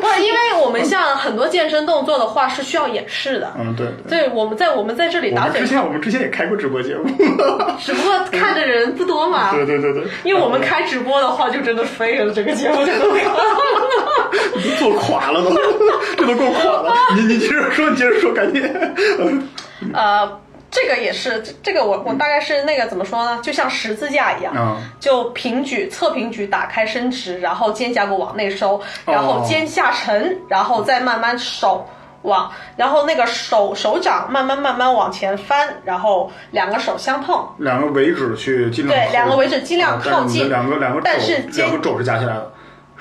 [0.00, 3.52] 不是因为我们像很多健身动作的话是需要演示的。
[3.56, 3.86] 嗯，对。
[4.08, 7.04] 对，我们在我们在这里打之前我们之前也开过直播节目，
[7.80, 9.52] 只不过看的人不多嘛。
[9.52, 10.02] 对对对对。
[10.24, 13.14] 因为我们开直播的话，就真的废了，这个节目就都
[14.80, 15.50] 做垮了都，
[16.16, 16.94] 这都够垮了。
[17.16, 18.62] 你你接着说，你接着说，赶紧。
[19.92, 20.40] 呃，
[20.70, 23.40] 这这个也是，这这个我我大概是那个怎么说呢？
[23.42, 31.86] 就像十字架一样，啊就平举侧平举打开伸直，然后肩胛骨往内收，然后肩下沉，然后再慢慢手
[32.20, 42.52] 往，然后那个手手掌慢慢慢慢往前翻，然后两个手相碰，两个尾指去尽量靠对两个尾指尽量靠近两个两个但是肩两个肘是夹起来的，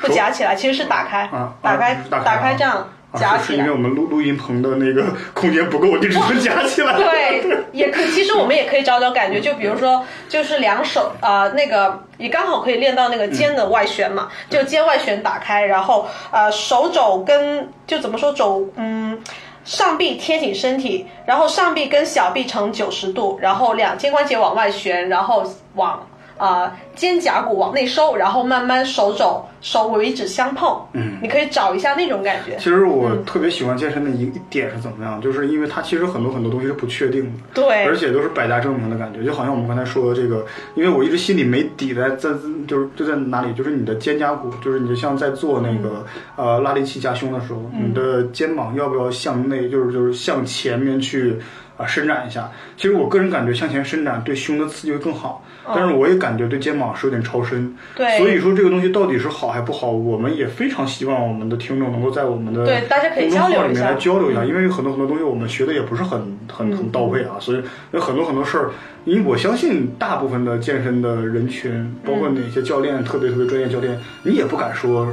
[0.02, 2.76] 不夹起来，其实是打开，啊打开、啊打开这样
[3.12, 3.72] 啊夹起来因为。
[3.72, 6.94] 我们录录音棚的那个空间不够，就只能夹起来。
[6.98, 8.04] 对，也可。
[8.08, 19.20] 其实我们也可以找找感觉，就比如说，就是两手啊、呃那个也刚好可以练到那个肩的外旋嘛，就肩外旋打开，然后呃手肘跟就怎么说肘嗯。
[19.66, 25.42] 上臂贴紧身体，然后上臂跟小臂成九十度，然后两肩关节往外旋，然后
[25.76, 26.00] 往啊、
[26.38, 30.80] 呃肩胛骨往内收，然后慢慢手肘手尾指相碰。
[30.94, 32.56] 嗯，你可以找一下那种感觉。
[32.58, 39.24] 其实我特别喜欢健身的一一点是怎么样，就是因为它其实很多很多东西是不确定的，对而且都是百家争鸣的感觉。
[39.24, 42.30] 就好像我们刚才说的这个，因为我一直心里没底在在
[42.68, 46.06] 就是就在哪里，就是你的肩胛骨，就是你就像在做那个、
[46.36, 51.38] 呃拉力器夹胸的时候，你的肩膀要不要向内，就是就是向前面去。
[51.84, 52.50] 啊，伸展一下。
[52.78, 57.76] 其实我个人感觉向前伸展对胸的刺激会更好，但是我也感觉对肩膀是有点超伸。
[57.96, 66.20] 对所以说这个东西到底是好还不好，我们也非常希望我们的听众能够在我们的对大家可以交流一下里面来交流一下，因为有很多很多东西我们学的也不是很
[66.52, 67.62] 很嗯很到位啊，所以
[67.92, 68.72] 有很多很多事儿，
[69.06, 75.08] 因为我相信大部分的健身的人群，包括哪些教练特别特别专业教练，你也不敢说。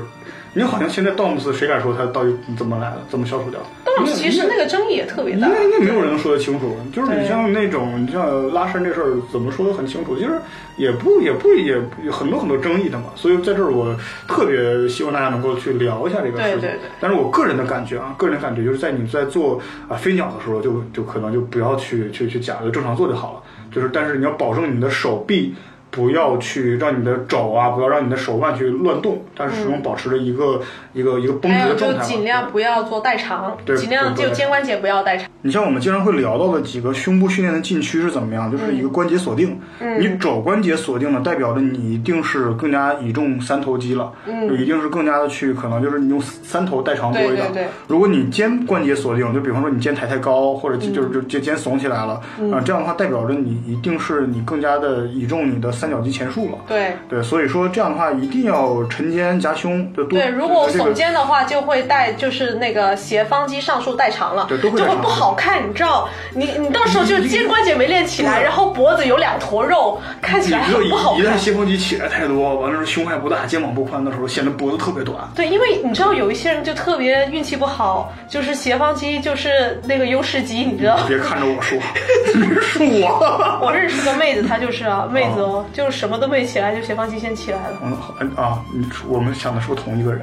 [0.53, 5.47] 你好像现在 DOMS 谁敢说他到底怎么来的，怎么消除掉？DOMS 其实那个争议也特别大。
[5.47, 6.77] 应该应该没有人能说得清楚。
[6.93, 10.17] 就是你像那种，你像拉伸这事儿，怎么说得很清楚？
[10.17, 10.41] 就是
[10.77, 11.81] 也不也不也
[12.11, 13.05] 很多很多争议的嘛。
[13.15, 13.95] 所以在这儿，我
[14.27, 16.61] 特别希望大家能够去聊一下这个事情。
[16.61, 23.41] 对对对但是我个人的感觉啊，个人的感觉就是在你在做啊飞鸟的时候就，就可能就不要去去去假，就正常做就好了。
[23.73, 25.55] 就是但是你要保证你的手臂。
[25.91, 30.61] 不要去让你的肘啊，不要让你的手腕去乱动，但是始终保持着一个、
[30.93, 32.09] 一个一个绷还有就直的状态就。
[32.09, 35.29] 尽量不要做代偿，对尽量就肩关节不要代偿。
[35.43, 38.51] 你像我们经常会聊到的几个胸部训练的禁区是怎么样？
[38.51, 39.59] 就是一个关节锁定。
[39.81, 47.53] 嗯你肘关节锁定了，代表着你一定是更加倚重三头肌了，嗯，就一定是更加的去可能就是你用三头代偿多一点。
[47.53, 52.15] 对对对如果你肩关节锁定，就比方说你肩抬太高，或者嗯就是就肩肩耸起来了，
[52.53, 56.59] 啊、这样的话代表着你一定是你更加的倚重你的三角肌前束了。
[56.69, 66.09] 对对，所以说这样的话一定要沉肩夹胸，就多对，如果耸肩的话，就会带就是那个斜方肌上束代偿了，对都会就会不好看，你知道？
[66.35, 71.21] 你你到时候就是肩关节没练起来，然后脖子有两坨肉，看起来很不好看。
[71.21, 75.17] 一旦斜方肌起来太多，完了是胸还不大，肩膀不宽的时候，显得脖子特别短。
[75.35, 80.99] 对，因为你知道有一些人就特别运气不好，就是斜方肌就是那个优势肌，你知道？
[81.09, 81.79] 别看着我说，
[82.61, 83.61] 是我。
[83.63, 87.81] 我认识个妹子，她就是啊， 妹子哦，就是什么都没起来，就斜方肌先起来了。
[87.83, 90.23] 嗯好啊，你我们想的是不是同一个人？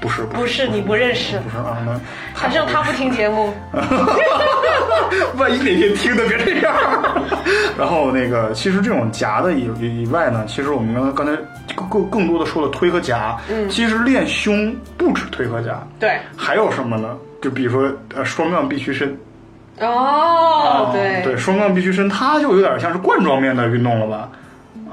[0.00, 2.00] 不是，不是你不认识，不是啊，那
[2.34, 3.54] 反正他不听节目。
[5.38, 6.74] 万一哪天听的别这样。
[7.78, 9.70] 然后那个，其实这种夹的以
[10.02, 11.40] 以外呢，其实我们刚才刚才
[11.76, 17.16] 更更更多的说了推和夹，嗯，其实练胸不止推和夹，对，还有什么呢？
[17.40, 19.16] 就比如说呃双杠臂屈伸，
[19.78, 24.28] 哦，对啊对，双杠臂屈伸，它就有点像是冠状面的运动了吧？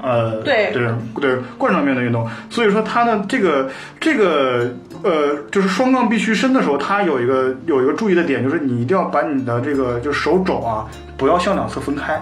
[0.02, 0.72] 呃，对。
[0.72, 0.88] 对
[1.20, 3.68] 对，冠状面的运动，所以说它的这个
[4.00, 4.70] 这个
[5.02, 10.86] 呃，就是双杠必须伸的时候，它有一个有一个注意的点，就是你一定要把你的这个就是手肘啊，
[11.16, 12.20] 不要向两侧分开，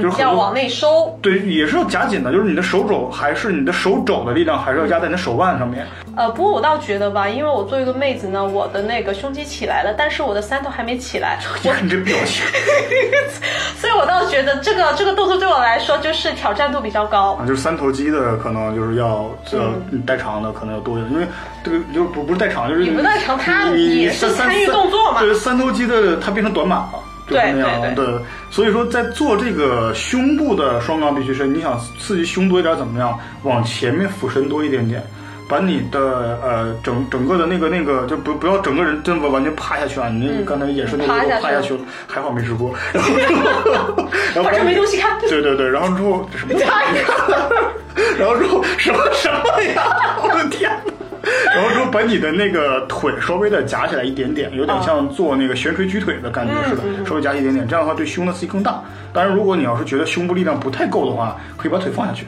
[0.00, 1.16] 就是要往内收。
[1.22, 5.86] 对，也是要夹紧的，就是你的手肘还是你的手肘的力量还是要压在你的手腕上面。
[6.16, 12.44] 呃，不过我倒觉得吧，因为我作为一个妹子呢，我的那个胸肌起来了，但是我的三头还没起来， 你看你这表情
[13.76, 17.32] 所以我倒觉得这个这个动作对我来说就是挑战度比较高。
[17.34, 21.26] 啊，就是三头肌的可能就是要呃嗯代偿的可能要多一点，因为
[21.64, 26.90] 这个就不不是代偿，就是你不代偿它也是参与动作嘛对，三头肌的它变成短板了。
[27.26, 33.18] 就那样对的，所以说在做这个胸部的双杠臂屈伸，你想刺激胸多一点怎么样？
[33.44, 35.02] 往前面俯身多一点点，
[35.48, 40.08] 把你的呃整整个的那个那个就不不要整个人真的完全趴下去啊！
[40.08, 42.74] 你那刚才演示那个趴下去趴下去了，还好没直播。
[42.92, 43.02] 然
[44.44, 45.18] 后然后没东西看。
[45.20, 46.58] 对对对，然后之后什么？
[46.60, 46.92] 太
[48.18, 49.82] 然后之后什么什么呀？
[50.22, 50.70] 我的天！
[51.54, 58.82] 然后之后把你的那个腿稍微的夹起来一点点，有点像做那个悬垂举腿的感觉似的，稍微夹一点点，这样的话对胸的刺激更大。
[59.12, 62.26] 当然，如果你要是觉得胸部力量不太够的话，可以把腿放下去。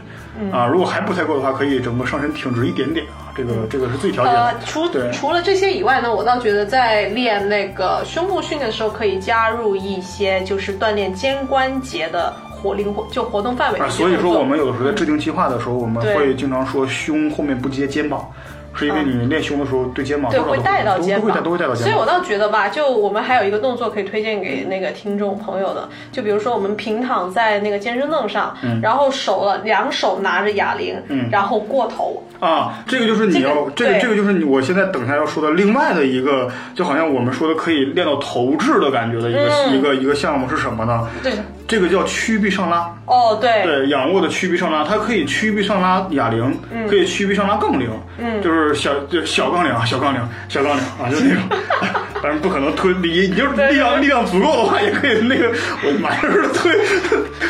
[0.53, 4.45] 啊，如果还不太够的话，可以整个上身挺直一点点啊，这个这个是最调节的。
[4.45, 13.81] 呃，除除了这些以外呢，我倒觉得在练那个胸部训练的时候，可以加入一些就是锻炼肩关节的活灵活就活动范围。
[13.89, 18.31] 所以说我们有的时候在制定计划的时候，我们会经常说胸后面不接肩膀，
[18.77, 22.07] 是因为你练胸的时候对肩膀对会带到肩膀，都会带都会带到肩所以我。
[22.07, 31.03] 倒觉得吧，就我们还有一个动作可以推荐给那个听众朋友的，就比如说我们平躺在那个健身凳上，嗯然后手了两手拿着哑铃，
[31.33, 41.09] 然后过头，啊，这个就是你要这个这个这个就是你我现在等一下要说的另外的一个，就好像我们说的可以练到头质的感觉的一个、嗯一个一个项目是什么呢？
[41.25, 41.33] 对，
[41.69, 42.93] 这个叫曲臂上拉。
[43.07, 46.87] 哦对，对，仰卧的曲臂上拉，它可以曲臂上拉哑铃，嗯。
[46.89, 47.89] 可以曲臂上拉杠铃，
[48.19, 51.43] 嗯，就是小就小杠铃啊， 小杠铃，小杠铃啊，就那种，
[52.23, 55.49] 当然不可能推你，你就是力量力量足够的话，也可以那个，
[55.85, 56.73] 我的妈呀，就是推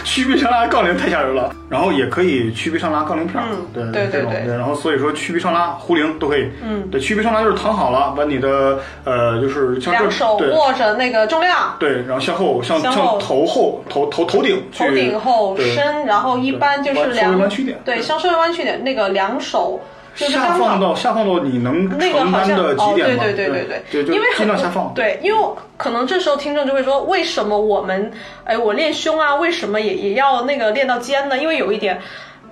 [0.04, 3.42] 曲臂上拉杠铃太吓人了，然后也可以曲臂上拉杠铃片
[3.74, 4.44] 对对对对。
[4.46, 19.80] 对，然后所以说曲臂上拉、壶铃都可以，嗯，对，曲臂上拉就是躺好了，把你的呃就是像这两手握着那个重量，对，然后向后向向头后头头头顶去头顶后伸，然后一般就是两弯曲点对，稍微弯曲点，那个两手
[20.14, 23.04] 就是下放到下放到你能那个好像承担的极哦，对？
[23.16, 24.92] 对对对对，就因为尽量很下放。
[24.94, 25.38] 对，因为
[25.76, 28.10] 可能这时候听众就会说，为什么我们
[28.44, 31.36] 哎我练胸啊，为什么也也要那个练到肩呢？
[31.38, 32.00] 因为有一点，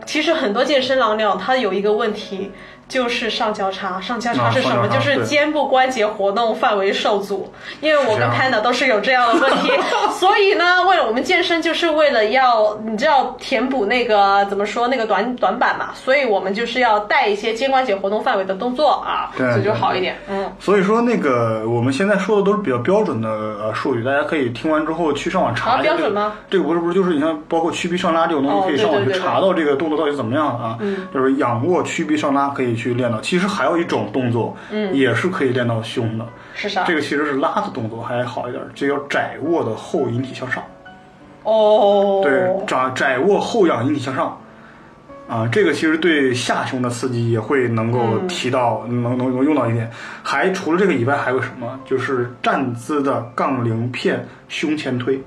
[0.04, 2.50] 其实很多健身郎鸟它有一个问题。
[2.94, 4.86] 就是上交叉，上交叉啊是什么？
[4.86, 7.52] 就是肩部关节活动范围受阻。
[7.80, 9.68] 因为我跟 Panda 都是有这样的问题，
[10.16, 20.16] 所以呢，为了我们健身，就是为了要你知道填补那个怎么说那个短短板嘛，所以我们就是要带一些肩关节活动范围的动作啊，对这就好一点。
[20.30, 25.96] 嗯，所以说，那个我们现在说的都是比较标准的呃术语，大家可以听完之后去上网查一下、啊这个。
[25.96, 26.34] 标准吗？
[26.48, 30.76] 这个不是不是，就是你像包括屈臂上拉这种东西，哦可以上网去查到这个动作到底怎么样啊。
[30.80, 33.20] 嗯，就是仰卧屈臂上拉可以去练到。
[33.20, 36.26] 其实还有一种动作，嗯，也是可以练到胸的。
[36.54, 36.84] 是啥？
[36.84, 40.62] 这个其实是拉的动作，还好一点，这叫窄握的后引体向上。
[41.44, 44.38] 哦，对，窄窄握后仰引体向上，
[45.28, 49.90] 啊，这个其实对下胸的刺激也会能够嗯提到，能能能用到一点。
[50.22, 51.78] 还除了这个以外，还有什么？
[51.84, 55.20] 就是站姿的杠铃片胸前推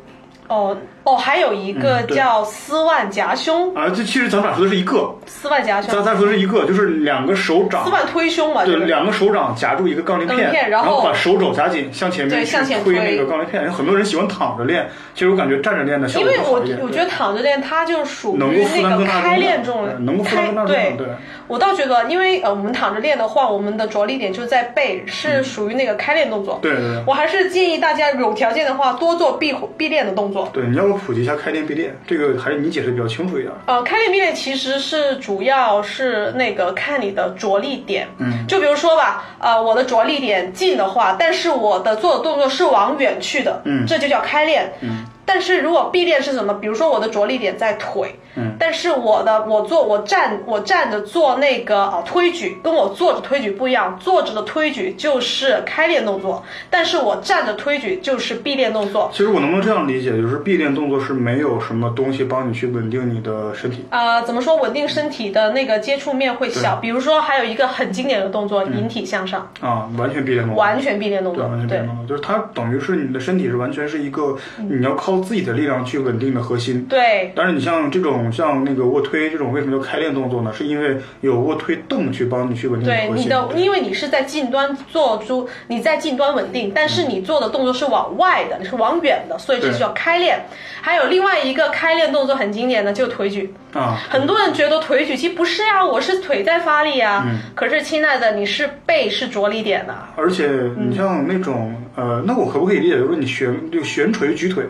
[0.48, 7.92] 哦哦，还有一个嗯对叫丝腕夹胸，啊，这其实咱们俩说的是一个，丝腕夹胸咱，咱说的是一个，就是两个手掌丝。
[7.92, 13.64] 腕推胸嘛，对，两个手掌夹住一个杠铃杠铃片然然后把手肘夹紧，向前面去对向前推推那个杠铃片。
[13.66, 16.80] 有很多人喜欢躺着练，其实我感觉站着练的效因为我果更好一点。
[16.82, 21.14] 我觉得躺着练，它就属能于够负担更大那个开练重对能够负担开更大重量对对
[21.48, 26.60] 我倒觉得，因为呃，我们躺着练的话，我们的着力点就在背，是属于那个开练动作。
[26.62, 27.04] 对对对。
[27.08, 30.50] 我还是建议大家有条件的话，多做闭闭练的动作。
[30.54, 33.52] 对，你要不普及一下开练闭练，这个还是你解释比较清楚一点。
[33.66, 45.06] 呃，开练闭练其实是主要是那个看你的着力点，嗯，就比如说吧，呃，我的着力点近的话，但是我的做的动作是往远去的，嗯这就叫开练，嗯。
[45.26, 46.54] 但是如果闭练是什么？
[46.54, 59.10] 比如说我的着力点在腿，嗯，但是我的我做我站我站着做那个呃推举，跟我坐着推举不一样，坐着的推举就是开练动作，但是我站着推举就是闭练动作。
[59.12, 63.86] 其实我能不能这样理解，就是闭练动作是没有什么东西帮你去稳定你的身体。
[63.90, 66.78] 呃，怎么说稳定身体的那个接触面会小？
[66.82, 76.86] 比如说还有一个很经典的动作，引体向上，啊，完全闭练动作，完全闭练动对，作完全，闭对练动作，就是它等于是你的身体是完全是一个你要靠自己的力量去稳定的核心。
[76.88, 80.52] 对但是你像这种像那个卧推这种，为什么叫开练动作呢？
[80.54, 83.10] 是因为有卧推凳去帮你去稳定对。
[83.10, 90.46] 你的，因为你是在近端做出你在近端稳定，但是你做的动作是往外的，你是往远的，所以这就叫开练。
[90.82, 93.54] 还有另外一个开练动作很经典的，就是腿举。
[93.74, 99.94] 啊，很多人觉得腿举其实不是呀、我是腿在发力呀、嗯可是亲爱的，你是背是着力点的。
[100.16, 104.64] 而且嗯你像那种呃，那我可不可以理解，就是你悬就悬垂举腿，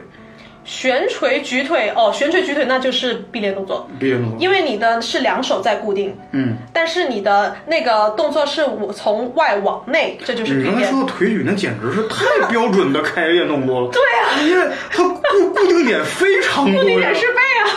[0.68, 4.38] 悬垂举腿哦，悬垂举腿那就是闭练动作，闭链动作？
[4.40, 10.84] 因为你的是两手在固定，嗯，但是你的那个动作是我从外往内，这就是你刚才。
[10.84, 13.90] 说的腿举，那简直是太标准的开链动作了。
[13.96, 17.26] 对啊，因为它固固定点非常多， 固定点是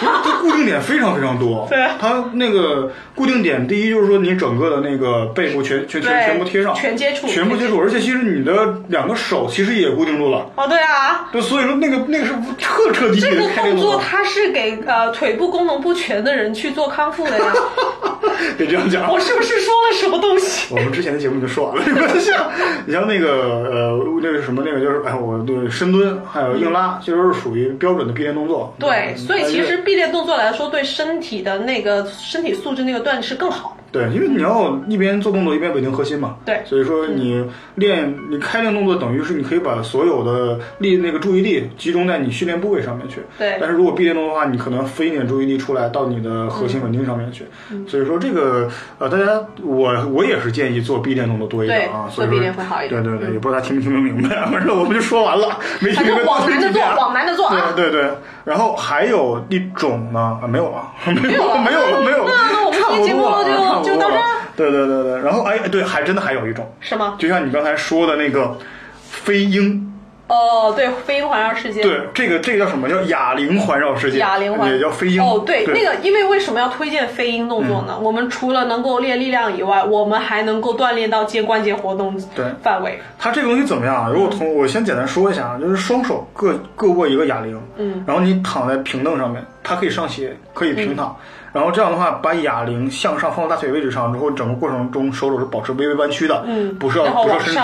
[0.01, 0.22] 背啊。
[0.24, 1.66] 它固定点非常非常多。
[1.70, 10.51] 对它那个固定点，第一就是说你整个的那个背部全全全全部贴上，全接触全部接触，而且其实你的两个手其实也固定住了。
[10.57, 17.53] 哦，对啊，对，所以说那个那个是彻彻底底这个的开练动作作，它是给呃腿部功能不全的人去做康复的呀。
[18.57, 19.11] 别这样讲。
[19.11, 20.74] 我是不是说了什么东西？
[20.74, 22.30] 我们之前的节目已经说完了，没关系。
[22.86, 23.28] 你像那个
[23.70, 28.74] 呃，那个什么，那个就是哎，我对深蹲还有硬拉，其实是属于标准的闭练动作。
[28.78, 33.80] 对，嗯所以其实闭练动作来说，对身体的那个身体素质那个锻炼是更好的。
[33.93, 36.36] 对，因为你要一边做动作一边稳定核心嘛。
[36.45, 43.20] 对所以说你练你开练动作，等于是你可以把所有的力那个注意力集中在你训练部位上面去。
[43.38, 47.45] 对但是如果闭练动作的话，你可能分一点注意力出来到你的核心稳定上面去。
[47.70, 48.68] 嗯所以说这个
[48.99, 52.09] 呃，大家我我也是建议做闭练动作多一点啊。
[52.11, 53.03] 所以说练会好一点。
[53.03, 56.20] 对对对，也不知道大家听没听得明白，反正我们就说完了，没听反明白。
[56.20, 57.72] 正往难的做，往难的做啊。
[57.74, 58.11] 对对对，
[58.45, 62.30] 然后还有一种呢，啊，没有了， 没有了，没有了，没有了。
[62.30, 64.22] 那那我们差不今天节目多了不多了就到这儿
[64.57, 67.16] 对对对对，然后哎，对，还真的还有一种，是吗？
[67.18, 68.57] 就像你刚才说的那个
[69.03, 69.91] 飞鹰，
[70.28, 71.83] 哦，对，飞鹰环绕世界。
[71.83, 72.89] 对，这个这个叫什么？
[72.89, 75.22] 叫哑铃环绕世界，哑铃环也叫飞鹰。
[75.22, 77.99] 哦，对，那个，因为为什么要推荐飞鹰动作呢？
[77.99, 83.01] 我们除了能够练力量以外，我们还能够锻炼到肩关节活动对范围。
[83.18, 84.11] 它这个东西怎么样啊？
[84.12, 91.16] 如果从我先简单说一下啊，就是双手各各握一个哑铃，嗯，然后你躺在平凳上面，它可以上斜，可以平躺，
[91.53, 97.61] 然后这样的话，把哑铃向上放到大腿位置上之后，整个过程中手肘是保持微微弯曲的，嗯不是要不是要伸直，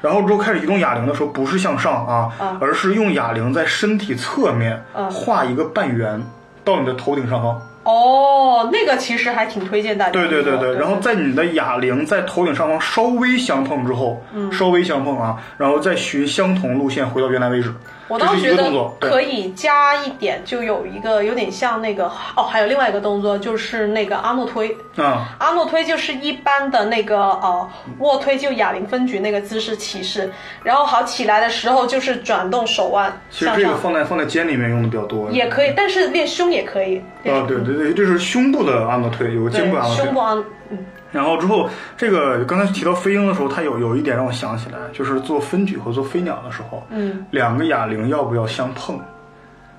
[0.00, 6.22] 然后之后开始移动哑铃的时候，不是向上啊，啊而是用哑铃在身体侧面嗯画一个半圆
[6.64, 7.60] 到你的头顶上方。
[7.82, 10.26] 哦，那个其实还挺推荐大家对。
[10.26, 17.74] 对对对，然后在你的哑铃在头顶上方稍微相碰之后，嗯稍微相碰啊，然后再循相同路线回到原来位置。
[18.08, 24.76] 我倒觉得可以加一点，就有一个有点像那个哦，还有另外一个动作就是那个阿诺推。
[24.96, 30.30] 嗯，阿诺推就是一般的那个呃卧推，就哑铃分举那个姿势起势，
[30.62, 35.30] 然后好起来的时候就是转动手腕其实这个，放在放在肩里面用的比较多。
[35.30, 37.02] 也可以，但是练胸也可以。
[37.22, 40.04] 练啊，对对对，就是胸部的阿诺推，有个肩部阿，诺推。
[40.04, 40.34] 胸部阿
[40.70, 40.78] 嗯
[41.14, 48.98] 然后之后，这个刚才提到飞鹰的时候，它有有一点让我想起来，就是做分举和做飞鸟的时候，嗯，两个哑铃要不要相碰？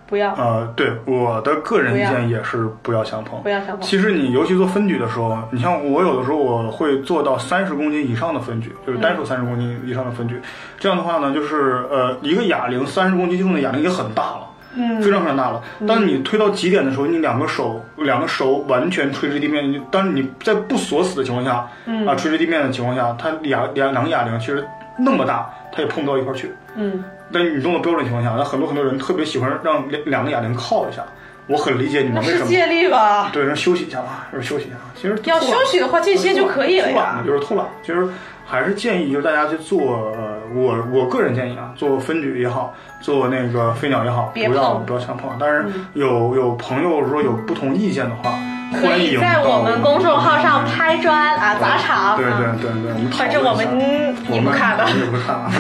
[0.08, 3.50] 不要呃，对，我的个人意不要见也是不要相碰不。
[3.50, 3.82] 要相碰。
[3.82, 10.40] 其实你尤其做分举的时候，你像我有的时候我会做到三十公斤以上的分举，就是单手三十公斤以上的分举。
[10.80, 14.48] 这样的话呢，就是呃一个哑铃三十公斤重的哑铃也很大了。
[14.76, 15.62] 嗯非常非常大了。
[15.88, 24.66] 当你推到极点的时候，你两个手两个手完全垂直地面，你当你在不锁死的情况下，嗯啊垂直地面的情况下，它哑两两个哑铃其实
[24.98, 26.52] 那么大，它也碰不到一块儿去。
[26.76, 31.04] 嗯，但你动作标准情况下，那很多很多人特别喜欢让两两个哑铃靠一下，
[31.48, 32.46] 我很理解你们为什么。
[32.46, 33.30] 是借力吧？
[33.32, 34.76] 对，让休息一下吧，让休息一下。
[34.96, 37.24] 其实要休息的话，间歇就可以了偷懒呀。
[37.26, 37.66] 就是偷懒。
[37.82, 38.08] 其实
[38.46, 45.30] 还是建议就是大家去做，呃，我我个人建议啊，做分局也好，做那个飞鸟也好，不要不要强碰。
[45.40, 48.34] 但是有有朋友说有不同意见的话，
[48.74, 52.18] 可以欢迎在我们公众号上拍砖啊，砸场。
[52.18, 54.90] 对对啊对对，反正我们嗯我们也不看的我。
[54.90, 55.52] 们也不看啊。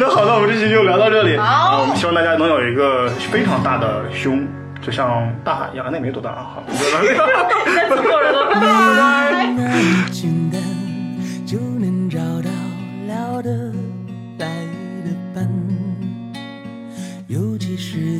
[0.00, 1.36] 那好的，我们这期就聊到这里。
[1.36, 4.44] 好啊我们希望大家能有一个非常大的胸，
[4.82, 6.46] 就像大海一样，那也没多大啊。
[6.54, 6.62] 好，
[7.74, 9.46] 在所有人都 拜拜。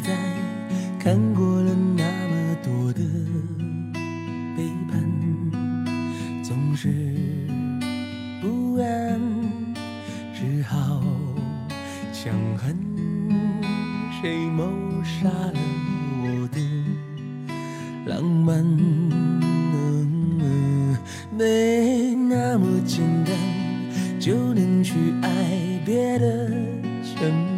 [0.01, 0.15] 在
[0.99, 3.01] 看过了那么多的
[4.57, 5.03] 背叛，
[6.43, 6.89] 总是
[8.41, 9.21] 不安，
[10.35, 11.03] 只好
[12.13, 12.77] 强恨
[14.21, 14.65] 谁谋
[15.03, 15.55] 杀了
[16.23, 16.61] 我的
[18.07, 18.65] 浪漫。
[21.31, 23.33] 没那么简单
[24.19, 26.51] 就能去爱，别的
[27.05, 27.58] 全。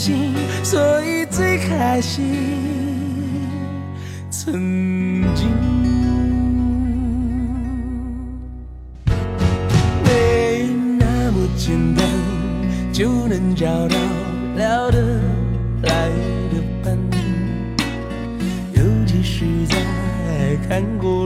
[0.00, 0.32] 心，
[0.62, 2.24] 所以最开心。
[4.30, 4.54] 曾
[5.34, 5.46] 经
[10.02, 12.02] 没那么简单
[12.90, 13.96] 就能找到
[14.56, 15.20] 聊得
[15.82, 16.08] 来
[16.48, 16.96] 的伴，
[18.72, 19.76] 尤其是在
[20.66, 21.19] 看过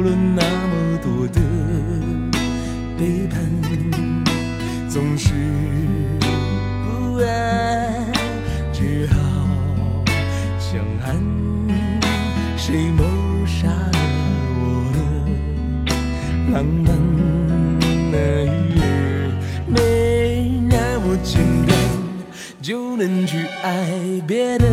[22.97, 23.91] 不能去爱，
[24.25, 24.69] 别的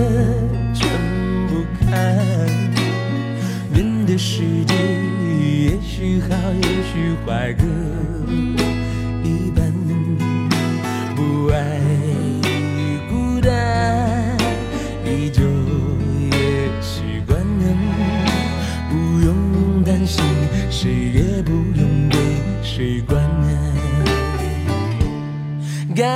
[0.76, 0.88] 全
[1.48, 2.15] 不看。
[3.73, 4.76] 人的世界
[5.39, 7.65] 也许好，也许坏各
[9.23, 9.73] 一半，
[11.15, 11.81] 不爱
[13.10, 14.38] 孤单，
[15.03, 15.41] 依旧